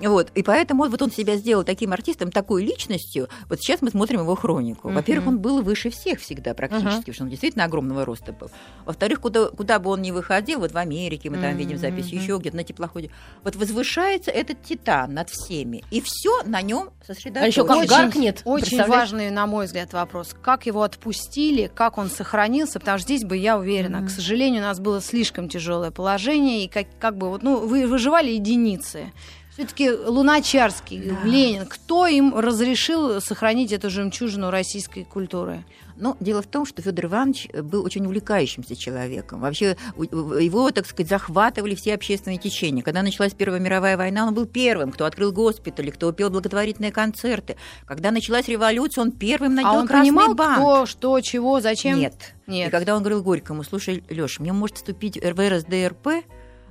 Вот, 0.00 0.30
и 0.34 0.42
поэтому 0.42 0.88
вот 0.88 1.00
он 1.00 1.10
себя 1.10 1.36
сделал 1.36 1.64
таким 1.64 1.92
артистом, 1.92 2.30
такой 2.30 2.64
личностью. 2.64 3.28
Вот 3.48 3.60
сейчас 3.60 3.80
мы 3.82 3.90
смотрим 3.90 4.20
его 4.20 4.34
хронику. 4.34 4.90
Во-первых, 4.90 5.26
он 5.28 5.38
был 5.38 5.62
выше 5.62 5.90
всех 5.90 6.20
всегда 6.20 6.54
практически, 6.54 6.96
потому 7.00 7.14
что 7.14 7.24
он 7.24 7.30
действительно 7.30 7.64
огромного 7.64 8.04
роста 8.04 8.32
был. 8.32 8.50
Во-вторых, 8.84 9.20
куда, 9.20 9.46
куда 9.46 9.78
бы 9.78 9.90
он 9.90 10.02
ни 10.02 10.10
выходил, 10.10 10.60
вот 10.60 10.72
в 10.72 10.76
Америке 10.76 11.30
мы 11.30 11.38
там 11.38 11.56
видим 11.56 11.78
записи, 11.78 12.14
мгм. 12.14 12.22
еще 12.22 12.36
где-то 12.38 12.56
на 12.56 12.64
теплоходе, 12.64 13.10
вот 13.42 13.56
возвышается 13.56 14.30
этот 14.30 14.62
титан 14.62 15.14
над 15.14 15.30
всеми, 15.30 15.82
и 15.90 16.00
все 16.00 16.42
на 16.44 16.60
нем 16.62 16.90
сосредоточено. 17.06 17.44
А 17.44 17.46
еще 17.46 17.66
как 17.66 17.76
Очень- 17.78 17.88
гаркнет. 17.88 18.42
Очень 18.44 18.84
важный, 18.84 19.30
на 19.30 19.46
мой 19.46 19.66
взгляд, 19.66 19.92
вопрос. 19.92 20.34
Как 20.42 20.66
его 20.66 20.82
отпустили, 20.82 21.70
как 21.74 21.98
он 21.98 22.10
сохранился, 22.10 22.78
потому 22.80 22.98
что 22.98 23.06
здесь 23.06 23.24
бы 23.24 23.36
я 23.36 23.58
уверена, 23.58 23.98
Мгм. 23.98 24.08
к 24.08 24.10
сожалению, 24.10 24.60
у 24.62 24.66
нас 24.66 24.78
было 24.78 25.00
слишком 25.00 25.48
тяжелое 25.48 25.90
положение, 25.90 26.64
и 26.64 26.68
как, 26.68 26.86
как 26.98 27.16
бы 27.16 27.28
вот, 27.30 27.42
ну, 27.42 27.66
вы, 27.66 27.86
выживали 27.86 28.30
единицы. 28.30 29.12
Все-таки 29.56 29.90
Луначарский, 29.90 30.98
Ленин, 31.24 31.64
кто 31.64 32.06
им 32.06 32.38
разрешил 32.38 33.22
сохранить 33.22 33.72
эту 33.72 33.88
жемчужину 33.88 34.50
российской 34.50 35.04
культуры? 35.04 35.64
Но 35.96 36.14
дело 36.20 36.42
в 36.42 36.46
том, 36.46 36.66
что 36.66 36.82
Федор 36.82 37.06
Иванович 37.06 37.48
был 37.62 37.82
очень 37.82 38.04
увлекающимся 38.04 38.76
человеком. 38.76 39.40
Вообще 39.40 39.78
его, 39.96 40.70
так 40.72 40.84
сказать, 40.84 41.08
захватывали 41.08 41.74
все 41.74 41.94
общественные 41.94 42.36
течения. 42.36 42.82
Когда 42.82 43.00
началась 43.02 43.32
Первая 43.32 43.58
мировая 43.58 43.96
война, 43.96 44.26
он 44.26 44.34
был 44.34 44.44
первым, 44.44 44.92
кто 44.92 45.06
открыл 45.06 45.32
госпитали, 45.32 45.88
кто 45.88 46.12
пел 46.12 46.28
благотворительные 46.28 46.92
концерты. 46.92 47.56
Когда 47.86 48.10
началась 48.10 48.48
революция, 48.48 49.00
он 49.00 49.12
первым 49.12 49.54
надел 49.54 49.70
а 49.70 49.72
он 49.78 49.86
красный 49.86 50.10
понимал, 50.10 50.34
бант. 50.34 50.58
кто, 50.58 50.84
что, 50.84 51.18
чего, 51.22 51.62
зачем? 51.62 51.98
Нет. 51.98 52.34
Нет. 52.46 52.68
И 52.68 52.70
когда 52.70 52.94
он 52.94 53.00
говорил 53.00 53.22
Горькому, 53.22 53.64
слушай, 53.64 54.04
Лёш, 54.10 54.38
мне 54.38 54.52
может 54.52 54.76
вступить 54.76 55.16
в 55.16 55.48
РСДРП, 55.48 56.08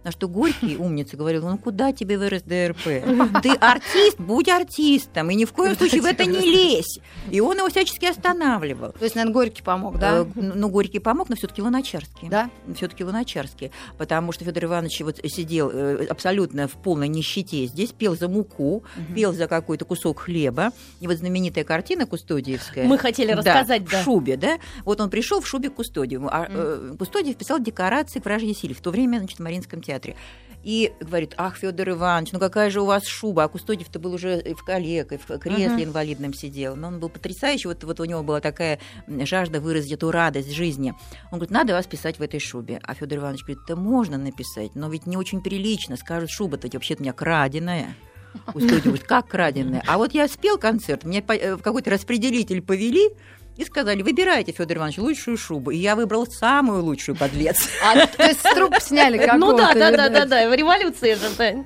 на 0.05 0.11
что 0.11 0.27
Горький, 0.29 0.77
умница, 0.77 1.17
говорил, 1.17 1.49
ну 1.49 1.57
куда 1.57 1.91
тебе 1.91 2.17
в 2.17 2.29
РСДРП? 2.29 3.41
Ты 3.41 3.49
артист, 3.59 4.19
будь 4.19 4.47
артистом, 4.47 5.31
и 5.31 5.35
ни 5.35 5.45
в 5.45 5.51
коем 5.51 5.75
случае 5.75 6.01
в 6.01 6.05
это 6.05 6.25
не 6.25 6.39
лезь. 6.39 6.99
И 7.31 7.41
он 7.41 7.57
его 7.57 7.67
всячески 7.69 8.05
останавливал. 8.05 8.91
То 8.93 9.03
есть, 9.03 9.15
наверное, 9.15 9.33
Горький 9.33 9.63
помог, 9.63 9.97
да? 9.97 10.19
Э, 10.19 10.25
Ну, 10.35 10.69
Горький 10.69 10.99
помог, 10.99 11.27
но 11.29 11.35
все-таки 11.35 11.61
Луначарский. 11.63 12.29
Да? 12.29 12.51
Все-таки 12.75 13.03
Луначарский. 13.03 13.71
Потому 13.97 14.31
что 14.31 14.45
Федор 14.45 14.65
Иванович 14.65 15.01
вот 15.01 15.19
сидел 15.25 15.71
э, 15.73 16.05
абсолютно 16.05 16.67
в 16.67 16.73
полной 16.73 17.07
нищете 17.07 17.65
здесь, 17.65 17.91
пел 17.91 18.15
за 18.15 18.27
муку, 18.27 18.83
пел 19.15 19.33
за 19.33 19.47
какой-то 19.47 19.85
кусок 19.85 20.19
хлеба. 20.19 20.71
И 20.99 21.07
вот 21.07 21.17
знаменитая 21.17 21.63
картина 21.63 22.05
Кустодиевская. 22.05 22.85
Мы 22.85 22.99
хотели 22.99 23.31
Да, 23.33 23.37
рассказать, 23.37 23.81
в 23.81 23.89
да. 23.91 24.03
шубе, 24.03 24.37
да? 24.37 24.59
Вот 24.83 25.01
он 25.01 25.09
пришел 25.09 25.41
в 25.41 25.47
шубе 25.47 25.71
к 25.71 25.75
Кустодиеву. 25.75 26.27
А 26.31 26.45
э, 26.47 26.93
Кустодиев 26.99 27.35
писал 27.37 27.59
декорации 27.59 28.19
к 28.19 28.25
вражьей 28.25 28.53
силе. 28.53 28.75
В 28.75 28.81
то 28.81 28.91
время, 28.91 29.17
значит, 29.17 29.39
в 29.39 29.41
Мариинском 29.41 29.81
театре. 29.81 29.94
И 30.63 30.93
говорит, 30.99 31.35
ах, 31.37 31.57
Федор 31.57 31.89
Иванович, 31.89 32.31
ну 32.31 32.39
какая 32.39 32.71
же 32.71 32.81
у 32.81 32.85
вас 32.85 33.05
шуба, 33.05 33.43
а 33.43 33.47
Кустодиев-то 33.47 33.99
был 33.99 34.13
уже 34.13 34.41
в 34.55 34.65
калеке, 34.65 35.19
в 35.19 35.37
кресле 35.37 35.67
Мгм. 35.67 35.83
инвалидном 35.83 36.33
сидел. 36.33 36.75
Но 36.75 36.87
он 36.87 36.99
был 36.99 37.09
потрясающий, 37.09 37.67
вот, 37.67 37.83
вот 37.83 37.99
у 37.99 38.05
него 38.05 38.23
была 38.23 38.41
такая 38.41 38.79
жажда 39.07 39.61
выразить 39.61 39.91
эту 39.91 40.09
радость 40.09 40.51
жизни. 40.51 40.95
Он 41.31 41.37
говорит, 41.37 41.51
надо 41.51 41.73
вас 41.73 41.85
писать 41.85 42.17
в 42.17 42.21
этой 42.23 42.39
шубе. 42.39 42.79
А 42.83 42.95
Федор 42.95 43.19
Иванович 43.19 43.43
говорит, 43.43 43.59
да 43.67 43.75
можно 43.75 44.17
написать, 44.17 44.73
но 44.73 44.89
ведь 44.89 45.05
не 45.05 45.17
очень 45.17 45.41
прилично. 45.41 45.97
Скажут, 45.97 46.31
шуба-то 46.31 46.67
вообще-то 46.73 47.01
у 47.01 47.03
меня 47.03 47.13
краденая. 47.13 47.93
Кустодиев 48.47 48.85
говорит, 48.85 49.03
как 49.03 49.27
краденая? 49.27 49.83
А 49.87 49.97
вот 49.99 50.15
я 50.15 50.27
спел 50.27 50.57
концерт, 50.57 51.03
мне 51.03 51.23
э, 51.25 51.55
в 51.55 51.61
какой-то 51.61 51.91
распределитель 51.91 52.61
повели, 52.63 53.11
и 53.57 53.63
сказали, 53.65 54.01
выбирайте, 54.01 54.51
Федор 54.51 54.77
Иванович, 54.77 54.97
лучшую 54.97 55.37
шубу. 55.37 55.71
И 55.71 55.77
я 55.77 55.95
выбрал 55.95 56.27
самую 56.27 56.83
лучшую 56.83 57.15
подлец. 57.15 57.57
А, 57.83 58.05
то 58.07 58.23
есть 58.23 58.39
с 58.39 58.53
труб 58.53 58.75
сняли 58.81 59.17
Ну 59.17 59.55
да, 59.55 59.67
какого-то, 59.67 59.79
да, 59.79 59.91
да, 59.91 59.91
видать. 59.91 60.13
да, 60.13 60.25
да, 60.25 60.49
в 60.49 60.53
революции 60.53 61.13
же. 61.13 61.65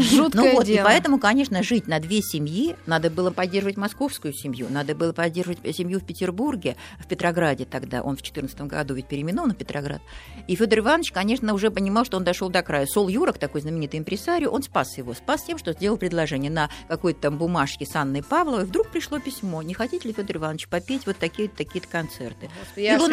Жуткое 0.00 0.42
Ну 0.42 0.52
вот, 0.54 0.64
и 0.64 0.74
дело. 0.74 0.84
поэтому, 0.84 1.18
конечно, 1.18 1.62
жить 1.62 1.86
на 1.88 1.98
две 2.00 2.20
семьи, 2.22 2.76
надо 2.86 3.10
было 3.10 3.30
поддерживать 3.30 3.76
московскую 3.76 4.32
семью, 4.32 4.66
надо 4.70 4.94
было 4.94 5.12
поддерживать 5.12 5.58
семью 5.76 6.00
в 6.00 6.04
Петербурге, 6.04 6.76
в 6.98 7.06
Петрограде 7.06 7.64
тогда, 7.64 8.02
он 8.02 8.16
в 8.16 8.22
14 8.22 8.60
году 8.62 8.94
ведь 8.94 9.06
переименован 9.06 9.52
в 9.52 9.56
Петроград. 9.56 10.00
И 10.46 10.54
Федор 10.56 10.80
Иванович, 10.80 11.12
конечно, 11.12 11.52
уже 11.54 11.70
понимал, 11.70 12.04
что 12.04 12.16
он 12.16 12.24
дошел 12.24 12.48
до 12.50 12.62
края. 12.62 12.86
Сол 12.86 13.08
Юрок, 13.08 13.38
такой 13.38 13.60
знаменитый 13.60 13.98
импресарио, 14.00 14.50
он 14.50 14.62
спас 14.62 14.96
его. 14.98 15.14
Спас 15.14 15.42
тем, 15.44 15.58
что 15.58 15.72
сделал 15.72 15.96
предложение 15.96 16.50
на 16.50 16.70
какой-то 16.88 17.20
там 17.22 17.38
бумажке 17.38 17.84
с 17.86 17.94
Анной 17.96 18.22
Павловой. 18.22 18.64
Вдруг 18.64 18.88
пришло 18.88 19.18
письмо. 19.18 19.62
Не 19.62 19.74
хотите 19.74 20.08
ли, 20.08 20.14
Федор 20.14 20.36
Иванович, 20.38 20.68
попеть 20.68 21.06
вот 21.06 21.16
такие-то 21.18 21.56
такие-то 21.56 21.88
концерты? 21.88 22.48
Господи, 22.58 22.84
Его 22.94 23.06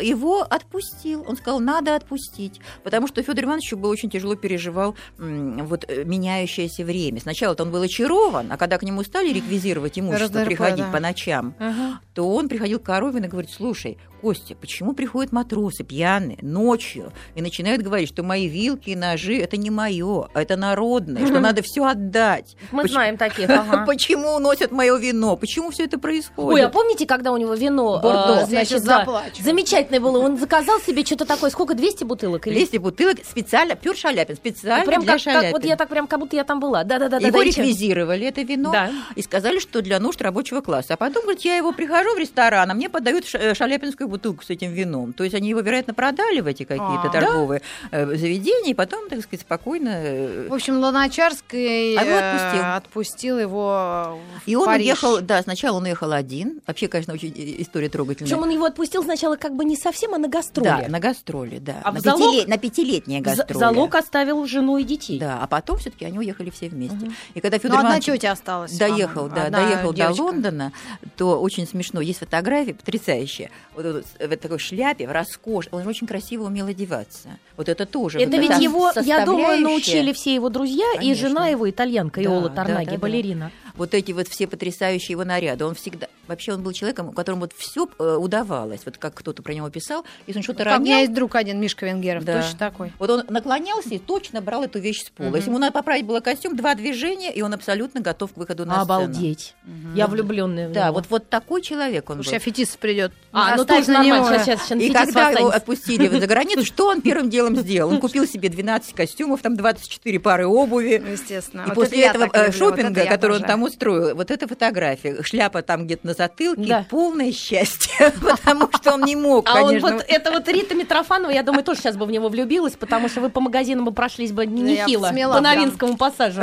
е- 0.00 0.08
его 0.08 0.42
отпустил. 0.42 1.24
Он 1.26 1.36
сказал, 1.36 1.60
надо 1.60 1.94
отпустить. 1.96 2.60
Потому 2.84 3.06
что 3.08 3.22
Федор 3.22 3.44
Иванович 3.44 3.64
еще 3.66 3.76
был 3.76 3.90
очень 3.90 4.10
тяжело 4.10 4.34
переживал 4.36 4.94
м, 5.18 5.66
вот 5.76 5.84
э, 5.88 6.04
меняющееся 6.04 6.84
время. 6.84 7.20
Сначала-то 7.20 7.62
он 7.64 7.70
был 7.70 7.82
очарован, 7.82 8.50
а 8.50 8.56
когда 8.56 8.78
к 8.78 8.82
нему 8.82 9.02
стали 9.02 9.32
реквизировать 9.32 9.98
имущество, 9.98 10.40
РДРП, 10.40 10.46
приходить 10.46 10.86
да. 10.86 10.92
по 10.92 11.00
ночам, 11.00 11.54
Ага. 11.58 12.00
то 12.14 12.28
он 12.34 12.48
приходил 12.48 12.78
к 12.80 12.82
Коровин 12.82 13.24
и 13.24 13.28
говорит, 13.28 13.50
слушай, 13.50 13.98
Костя, 14.20 14.54
почему 14.54 14.92
приходят 14.94 15.32
матросы 15.32 15.84
пьяные 15.84 16.38
ночью 16.42 17.12
и 17.34 17.42
начинают 17.42 17.82
говорить, 17.82 18.08
что 18.08 18.22
мои 18.22 18.48
вилки 18.48 18.90
и 18.90 18.96
ножи 18.96 19.36
это 19.38 19.56
не 19.56 19.70
мое, 19.70 20.28
а 20.34 20.42
это 20.42 20.56
народное, 20.56 21.26
что 21.26 21.38
надо 21.40 21.62
все 21.62 21.84
отдать. 21.84 22.56
Мы 22.72 22.82
Поч- 22.82 22.90
знаем 22.92 23.16
таких, 23.16 23.48
ага. 23.48 23.84
Почему 23.86 24.34
уносят 24.34 24.72
мое 24.72 24.96
вино? 24.98 25.36
Почему 25.36 25.70
все 25.70 25.84
это 25.84 25.98
происходит? 25.98 26.54
Ой, 26.54 26.62
а 26.64 26.68
помните, 26.68 27.06
когда 27.06 27.32
у 27.32 27.36
него 27.36 27.54
вино, 27.54 28.00
Бордо. 28.02 28.40
э, 28.42 28.46
значит, 28.46 28.82
да, 28.84 29.06
замечательное 29.40 30.00
было, 30.00 30.18
он 30.18 30.36
заказал 30.38 30.80
себе 30.80 31.04
что-то 31.04 31.24
такое, 31.24 31.50
сколько, 31.50 31.74
200 31.74 32.04
бутылок? 32.04 32.46
Или... 32.48 32.54
200 32.56 32.76
бутылок 32.78 33.18
специально, 33.24 33.76
Пюр 33.76 33.96
Шаляпин, 33.96 34.36
специально 34.36 34.84
Прям 34.84 35.02
для 35.02 35.12
как, 35.12 35.22
как 35.22 35.32
Шаляпина. 35.32 35.52
вот 35.52 35.64
я 35.64 35.76
так 35.76 35.88
прям, 35.88 36.06
как 36.06 36.18
будто 36.20 36.34
я 36.36 36.44
там 36.44 36.58
была. 36.58 36.82
Да-да-да. 36.84 37.18
Его 37.18 37.42
реквизировали, 37.42 38.26
это 38.26 38.42
вино, 38.42 38.72
Да. 38.72 38.90
и 39.14 39.22
сказали, 39.22 39.58
что 39.60 39.82
для 39.82 40.00
нужд 40.00 40.20
рабочего 40.20 40.60
класса. 40.60 40.94
А 40.94 40.96
потом, 40.96 41.22
говорит, 41.22 41.42
я 41.42 41.56
его 41.56 41.72
прихожу 41.72 42.14
в 42.14 42.18
ресторан, 42.18 42.70
а 42.70 42.74
мне 42.74 42.88
подают 42.88 43.24
э, 43.32 43.54
шаляпинскую 43.54 44.08
бутылку 44.08 44.15
с 44.42 44.50
этим 44.50 44.72
вином. 44.72 45.12
То 45.12 45.24
есть 45.24 45.34
они 45.34 45.48
его, 45.50 45.60
вероятно, 45.60 45.94
продали 45.94 46.40
в 46.40 46.46
эти 46.46 46.64
какие-то 46.64 47.02
А. 47.04 47.08
торговые 47.10 47.62
э, 47.90 48.06
заведения, 48.06 48.70
и 48.70 48.74
потом, 48.74 49.08
так 49.08 49.20
сказать, 49.22 49.40
спокойно... 49.42 49.90
э, 49.92 50.48
В 50.48 50.54
общем, 50.54 50.78
Луначарский 50.78 51.96
А 51.98 52.02
его 52.02 52.16
э, 52.16 52.18
отпустил. 52.18 52.64
отпустил 52.76 53.38
его 53.38 54.18
в 54.44 54.48
И 54.48 54.54
он 54.56 54.66
Париж. 54.66 54.86
уехал, 54.86 55.20
да, 55.20 55.42
сначала 55.42 55.76
он 55.78 55.84
уехал 55.84 56.12
один. 56.12 56.60
Вообще, 56.66 56.88
конечно, 56.88 57.14
очень 57.14 57.32
история 57.58 57.88
трогательная. 57.88 58.28
Причем 58.30 58.42
он 58.42 58.50
его 58.50 58.64
отпустил 58.64 59.02
сначала 59.02 59.36
как 59.36 59.54
бы 59.54 59.64
не 59.64 59.76
совсем, 59.76 60.14
а 60.14 60.18
на 60.18 60.28
гастроли. 60.28 60.66
Да, 60.66 60.84
на 60.88 61.00
гастроли, 61.00 61.58
да. 61.58 61.76
А 61.84 61.92
на, 61.92 61.98
залог- 61.98 62.18
пятилет- 62.18 62.48
на 62.48 62.58
пятилетние 62.58 63.20
гастроли. 63.20 63.58
Залог 63.58 63.94
оставил 63.94 64.44
жену 64.46 64.78
и 64.78 64.84
детей. 64.84 65.18
Да, 65.18 65.38
а 65.42 65.46
потом 65.46 65.78
все-таки 65.78 66.04
они 66.04 66.18
уехали 66.18 66.50
все 66.50 66.68
вместе. 66.68 66.96
Мгм. 66.96 67.14
И 67.34 67.40
когда 67.40 67.56
Ну, 67.56 67.62
Федор 67.62 67.76
одна 67.78 67.88
Иванович 67.90 68.04
тетя 68.06 68.32
осталась. 68.32 68.76
доехал, 68.76 69.28
да, 69.28 69.44
одна 69.44 69.64
доехал 69.64 69.92
девочка. 69.92 70.16
до 70.16 70.22
Лондона, 70.22 70.72
то 71.16 71.40
очень 71.40 71.66
смешно. 71.66 72.00
Есть 72.00 72.18
фотографии 72.20 72.72
потрясающие. 72.72 73.50
Вот, 73.74 73.84
вот 73.84 73.95
в 74.02 74.20
этой 74.20 74.36
такой 74.36 74.58
шляпе, 74.58 75.06
в 75.06 75.12
роскошь. 75.12 75.68
Он 75.70 75.86
очень 75.86 76.06
красиво 76.06 76.44
умел 76.44 76.66
одеваться. 76.66 77.38
Вот 77.56 77.68
это 77.68 77.86
тоже. 77.86 78.18
Это 78.20 78.36
вот 78.36 78.40
ведь 78.40 78.60
его, 78.60 78.90
я 79.02 79.24
думаю, 79.24 79.60
научили 79.60 80.12
все 80.12 80.34
его 80.34 80.48
друзья, 80.48 80.86
и 80.94 80.98
Конечно. 80.98 81.28
жена 81.28 81.48
его 81.48 81.68
итальянка, 81.68 82.20
Да, 82.20 82.26
Иола 82.26 82.48
да, 82.48 82.54
Тарнаги, 82.56 82.86
да, 82.86 82.92
да. 82.92 82.98
балерина. 82.98 83.52
Вот 83.76 83.94
эти 83.94 84.12
вот 84.12 84.28
все 84.28 84.46
потрясающие 84.46 85.10
его 85.12 85.24
наряды. 85.24 85.64
Он 85.64 85.74
всегда... 85.74 86.08
Вообще 86.26 86.54
он 86.54 86.62
был 86.62 86.72
человеком, 86.72 87.08
у 87.08 87.12
которого 87.12 87.40
вот 87.40 87.52
все 87.56 87.86
удавалось. 87.98 88.80
Вот 88.84 88.98
как 88.98 89.14
кто-то 89.14 89.42
про 89.42 89.52
него 89.54 89.70
писал. 89.70 90.04
Если 90.26 90.38
он 90.40 90.42
что-то 90.42 90.64
Как 90.64 90.78
у 90.78 90.82
меня 90.82 90.94
ронял, 90.94 91.00
есть 91.02 91.12
друг 91.14 91.34
один, 91.36 91.60
Мишка 91.60 91.86
Венгеров, 91.86 92.24
Да. 92.24 92.42
точно 92.42 92.58
такой. 92.58 92.92
Вот 92.98 93.10
он 93.10 93.22
наклонялся 93.28 93.90
и 93.90 93.98
точно 93.98 94.40
брал 94.40 94.64
эту 94.64 94.78
вещь 94.80 95.04
с 95.04 95.10
пола. 95.10 95.28
Мгм. 95.28 95.36
Если 95.36 95.50
ему 95.50 95.58
надо 95.58 95.72
поправить 95.72 96.04
было 96.04 96.20
костюм, 96.20 96.56
два 96.56 96.74
движения, 96.74 97.32
и 97.32 97.42
он 97.42 97.54
абсолютно 97.54 98.00
готов 98.00 98.32
к 98.32 98.36
выходу 98.36 98.64
на 98.66 98.82
сцену. 98.82 98.82
Обалдеть. 98.84 99.54
Я 99.94 100.06
влюбленная 100.08 100.68
в 100.68 100.72
Да, 100.72 100.86
него. 100.86 100.94
вот, 100.94 101.06
вот 101.10 101.28
такой 101.28 101.62
человек 101.62 102.10
он 102.10 102.16
Слушай, 102.16 102.30
был. 102.30 102.36
а 102.36 102.40
фетис 102.40 102.68
придет. 102.76 103.12
А, 103.32 103.54
ну 103.56 103.62
Оставь 103.62 103.86
тоже 103.86 103.92
на 103.98 104.02
нормально. 104.02 104.38
Сейчас, 104.38 104.44
сейчас, 104.44 104.68
сейчас 104.68 104.78
И 104.78 104.88
Фетис 104.88 104.94
когда 105.14 105.30
его 105.30 105.48
отпустили 105.50 106.08
за 106.08 106.26
границу, 106.26 106.64
что 106.64 106.88
он 106.88 107.02
первым 107.02 107.30
делом 107.30 107.54
сделал? 107.56 107.90
Он 107.92 108.00
купил 108.00 108.26
себе 108.26 108.48
12 108.48 108.94
костюмов, 108.94 109.42
там 109.42 109.56
24 109.56 110.18
пары 110.20 110.46
обуви. 110.46 111.00
Ну, 111.04 111.12
Естественно. 111.12 111.62
И 111.62 111.66
Вот 111.66 111.74
после 111.74 112.02
этого 112.04 112.28
э, 112.32 112.50
шопинга, 112.52 113.04
который 113.06 113.36
он 113.36 113.42
там 113.44 113.62
устроил, 113.66 114.14
вот 114.16 114.30
эта 114.30 114.48
фотография, 114.48 115.22
шляпа 115.22 115.62
там 115.62 115.84
где-то 115.86 116.06
на 116.06 116.14
затылке, 116.14 116.62
Да. 116.66 116.86
полное 116.90 117.32
счастье, 117.32 118.12
потому 118.20 118.68
что 118.74 118.94
он 118.94 119.02
не 119.04 119.14
мог, 119.16 119.48
А 119.48 119.62
он 119.62 119.78
вот, 119.80 120.04
это 120.08 120.30
вот 120.32 120.48
Рита 120.48 120.74
Митрофанова, 120.74 121.30
я 121.30 121.42
думаю, 121.42 121.62
тоже 121.64 121.80
сейчас 121.80 121.96
бы 121.96 122.06
в 122.06 122.10
него 122.10 122.28
влюбилась, 122.28 122.74
потому 122.74 123.08
что 123.08 123.20
вы 123.20 123.30
по 123.30 123.40
магазинам 123.40 123.84
бы 123.84 123.92
прошлись 123.92 124.32
бы 124.32 124.46
нехило, 124.46 125.08
смела 125.08 125.34
по 125.34 125.40
прям. 125.40 125.54
Новинскому 125.58 125.96
пассажу. 125.96 126.42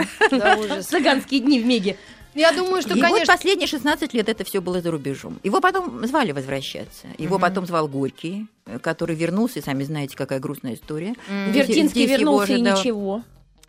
Цыганские 0.81 1.39
дни 1.41 1.59
в 1.59 1.65
Меге. 1.65 1.97
Я 2.35 2.51
думаю, 2.51 2.81
что, 2.81 2.95
И 2.95 2.99
вот 2.99 3.09
конечно, 3.09 3.31
последние 3.31 3.67
16 3.67 4.11
лет 4.15 4.27
это 4.27 4.43
все 4.43 4.59
было 4.59 4.81
за 4.81 4.89
рубежом. 4.89 5.39
Его 5.43 5.61
потом 5.61 6.03
звали 6.07 6.31
возвращаться. 6.31 7.05
Его 7.19 7.37
потом 7.37 7.67
звал 7.67 7.87
Горький, 7.87 8.47
который 8.81 9.15
вернулся, 9.15 9.59
и 9.59 9.61
сами 9.61 9.83
знаете, 9.83 10.17
какая 10.17 10.39
грустная 10.39 10.73
история. 10.73 11.13
Здесь- 11.49 11.67
Вертинский 11.67 12.05
здесь 12.05 12.19
его 12.19 12.31
вернулся 12.43 12.53
и 12.53 12.55
ожидал- 12.55 12.77
ничего. 12.79 13.21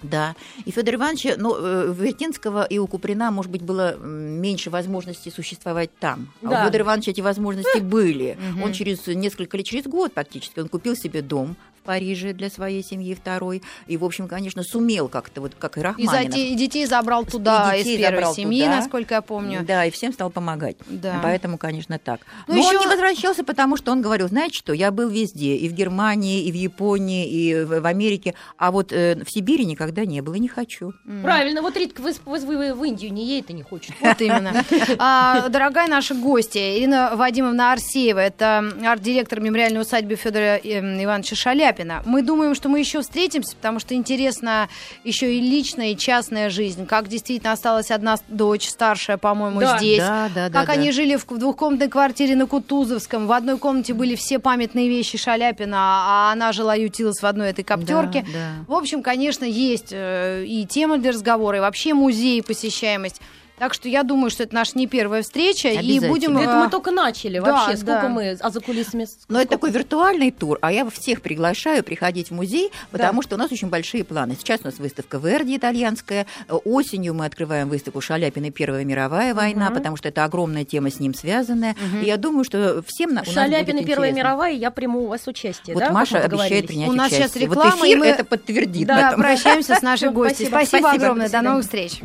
Да. 0.02 0.34
И 0.64 0.70
Федор 0.70 0.96
Иванович, 0.96 1.36
ну, 1.38 1.54
э, 1.58 1.94
Вертинского 1.96 2.64
и 2.64 2.78
у 2.78 2.86
Куприна, 2.86 3.30
может 3.30 3.50
быть, 3.50 3.62
было 3.62 3.96
меньше 3.96 4.70
возможностей 4.70 5.30
существовать 5.30 5.90
там. 5.98 6.28
А 6.42 6.48
Да. 6.48 6.62
у 6.62 6.66
Федора 6.66 6.82
Ивановича 6.82 7.12
эти 7.12 7.20
возможности 7.20 7.78
были. 7.78 8.36
Он 8.62 8.72
через 8.72 9.06
несколько 9.06 9.56
лет, 9.56 9.66
через 9.66 9.84
год 9.84 10.12
практически, 10.12 10.60
он 10.60 10.68
купил 10.68 10.96
себе 10.96 11.22
дом 11.22 11.56
Париже 11.84 12.32
для 12.32 12.50
своей 12.50 12.82
семьи 12.82 13.14
второй. 13.14 13.62
И, 13.86 13.96
в 13.96 14.04
общем, 14.04 14.26
конечно, 14.28 14.62
сумел 14.62 15.08
как-то, 15.08 15.40
вот 15.40 15.52
как 15.58 15.76
и 15.76 15.80
и, 15.80 15.82
за 15.82 15.88
Рахманинов. 15.88 16.36
и 16.36 16.54
детей 16.54 16.86
забрал 16.86 17.24
туда 17.24 17.76
детей 17.76 17.94
из 17.96 18.00
первой 18.00 18.16
забрал 18.16 18.34
семьи, 18.34 18.62
туда. 18.62 18.76
насколько 18.76 19.14
я 19.14 19.22
помню. 19.22 19.64
Да, 19.66 19.84
и 19.84 19.90
всем 19.90 20.12
стал 20.12 20.30
помогать. 20.30 20.76
Да. 20.86 21.20
Поэтому, 21.22 21.58
конечно, 21.58 21.98
так. 21.98 22.20
Ну, 22.48 22.54
Но 22.54 22.60
он 22.62 22.66
ещё- 22.74 22.80
не 22.80 22.86
возвращался, 22.86 23.44
потому 23.44 23.76
что 23.76 23.92
он 23.92 24.00
говорил, 24.02 24.28
знаете 24.28 24.56
что, 24.58 24.72
я 24.72 24.90
был 24.90 25.08
везде, 25.08 25.56
и 25.56 25.68
в 25.68 25.72
Германии, 25.72 26.42
и 26.44 26.50
в 26.52 26.54
Японии, 26.54 27.28
и 27.28 27.54
в, 27.64 27.80
в 27.80 27.86
Америке, 27.86 28.34
а 28.56 28.70
вот 28.70 28.92
э, 28.92 29.22
в 29.24 29.30
Сибири 29.30 29.64
никогда 29.66 30.04
не 30.04 30.20
было, 30.22 30.34
и 30.34 30.40
не 30.40 30.48
хочу. 30.48 30.92
М. 31.06 31.22
Правильно, 31.22 31.60
вот 31.62 31.76
Ритка, 31.76 32.00
вы, 32.00 32.12
вы- 32.24 32.38
вы 32.56 32.74
в 32.74 32.82
Индию 32.84 33.12
не 33.12 33.26
едет 33.26 33.50
и 33.50 33.52
не 33.52 33.62
хочет. 33.62 33.94
Вот 34.00 34.20
именно. 34.20 34.64
А, 34.98 35.48
дорогая 35.48 35.88
наша 35.88 36.14
гостья, 36.14 36.78
Ирина 36.78 37.12
Вадимовна 37.14 37.72
Арсеева, 37.72 38.18
это 38.20 38.64
арт-директор 38.84 39.40
мемориальной 39.40 39.80
усадьбы 39.80 40.14
Федора 40.16 40.56
эм, 40.62 41.02
Ивановича 41.02 41.36
Шаляпина. 41.36 41.73
Мы 42.04 42.22
думаем, 42.22 42.54
что 42.54 42.68
мы 42.68 42.78
еще 42.78 43.00
встретимся, 43.00 43.56
потому 43.56 43.78
что 43.80 43.94
интересна 43.94 44.68
еще 45.02 45.34
и 45.34 45.40
личная, 45.40 45.92
и 45.92 45.96
частная 45.96 46.50
жизнь. 46.50 46.86
Как 46.86 47.08
действительно 47.08 47.52
осталась 47.52 47.90
одна 47.90 48.16
дочь, 48.28 48.68
старшая, 48.68 49.16
по-моему, 49.16 49.60
Да. 49.60 49.78
здесь. 49.78 49.98
Да, 49.98 50.28
да, 50.34 50.48
да, 50.48 50.58
как 50.58 50.68
да. 50.68 50.72
они 50.74 50.92
жили 50.92 51.16
в 51.16 51.26
двухкомнатной 51.26 51.88
квартире 51.88 52.36
на 52.36 52.46
Кутузовском. 52.46 53.26
В 53.26 53.32
одной 53.32 53.58
комнате 53.58 53.94
были 53.94 54.14
все 54.14 54.38
памятные 54.38 54.88
вещи 54.88 55.18
Шаляпина, 55.18 55.76
а 55.76 56.32
она 56.32 56.52
жила, 56.52 56.74
ютилась 56.74 57.20
в 57.20 57.26
одной 57.26 57.50
этой 57.50 57.64
коптерке. 57.64 58.24
Да, 58.26 58.32
да. 58.32 58.64
В 58.68 58.74
общем, 58.74 59.02
конечно, 59.02 59.44
есть 59.44 59.88
э, 59.90 60.44
и 60.46 60.66
тема 60.66 60.98
для 60.98 61.10
разговора, 61.12 61.58
и 61.58 61.60
вообще 61.60 61.94
музей, 61.94 62.38
и 62.38 62.42
посещаемость. 62.42 63.20
Так 63.58 63.72
что 63.72 63.88
я 63.88 64.02
думаю, 64.02 64.30
что 64.30 64.42
это 64.42 64.54
наша 64.54 64.76
не 64.76 64.86
первая 64.86 65.22
встреча, 65.22 65.68
и 65.68 66.00
будем... 66.00 66.36
Это 66.36 66.50
э, 66.50 66.64
мы 66.64 66.70
только 66.70 66.90
начали 66.90 67.38
да, 67.38 67.52
вообще. 67.52 67.76
Сколько 67.76 68.02
да. 68.02 68.08
мы, 68.08 68.36
а 68.40 68.50
за 68.50 68.60
кулисами... 68.60 69.06
Но 69.28 69.40
это 69.40 69.50
такой 69.50 69.70
виртуальный 69.70 70.32
тур, 70.32 70.58
а 70.60 70.72
я 70.72 70.88
всех 70.90 71.22
приглашаю 71.22 71.84
приходить 71.84 72.30
в 72.30 72.34
музей, 72.34 72.72
потому 72.90 73.22
что 73.22 73.36
у 73.36 73.38
нас 73.38 73.52
очень 73.52 73.68
большие 73.68 74.02
планы. 74.02 74.34
Сейчас 74.38 74.60
у 74.62 74.64
нас 74.64 74.78
выставка 74.78 75.18
Верди 75.18 75.56
итальянская, 75.56 76.26
Э, 76.48 76.54
осенью 76.64 77.14
мы 77.14 77.26
открываем 77.26 77.68
выставку 77.68 78.00
Шаляпина 78.00 78.50
Первая 78.50 78.84
мировая 78.84 79.34
война, 79.34 79.66
Мгм. 79.66 79.74
потому 79.74 79.96
что 79.96 80.08
это 80.08 80.24
огромная 80.24 80.64
тема 80.64 80.90
с 80.90 80.98
ним 81.00 81.14
связанная. 81.14 81.76
И 82.02 82.06
я 82.06 82.16
думаю, 82.16 82.44
что 82.44 82.82
всем 82.86 83.14
на, 83.14 83.22
у 83.22 83.24
нас 83.24 83.34
Шаляпин 83.34 83.76
и 83.76 83.80
будет 83.80 83.86
Первая 83.86 84.10
интересно. 84.10 84.28
мировая, 84.28 84.52
я 84.52 84.70
приму 84.70 85.04
у 85.04 85.06
вас 85.06 85.26
участие, 85.26 85.74
Вот 85.74 85.84
да? 85.84 85.92
Маша 85.92 86.18
обещает 86.18 86.66
принять 86.66 86.88
У 86.88 86.92
нас 86.92 87.08
участие. 87.08 87.28
сейчас 87.28 87.40
реклама, 87.40 87.70
вот 87.76 87.84
эфир 87.84 87.96
и 87.96 88.00
мы- 88.00 88.06
это 88.06 88.24
подтвердит. 88.24 88.86
Да, 88.88 89.14
прощаемся 89.16 89.76
с 89.76 89.82
нашей 89.82 90.10
гостьей. 90.10 90.48
спасибо. 90.48 90.90
Огромное, 90.90 91.28
до 91.28 91.40
новых 91.42 91.62
встреч. 91.64 92.00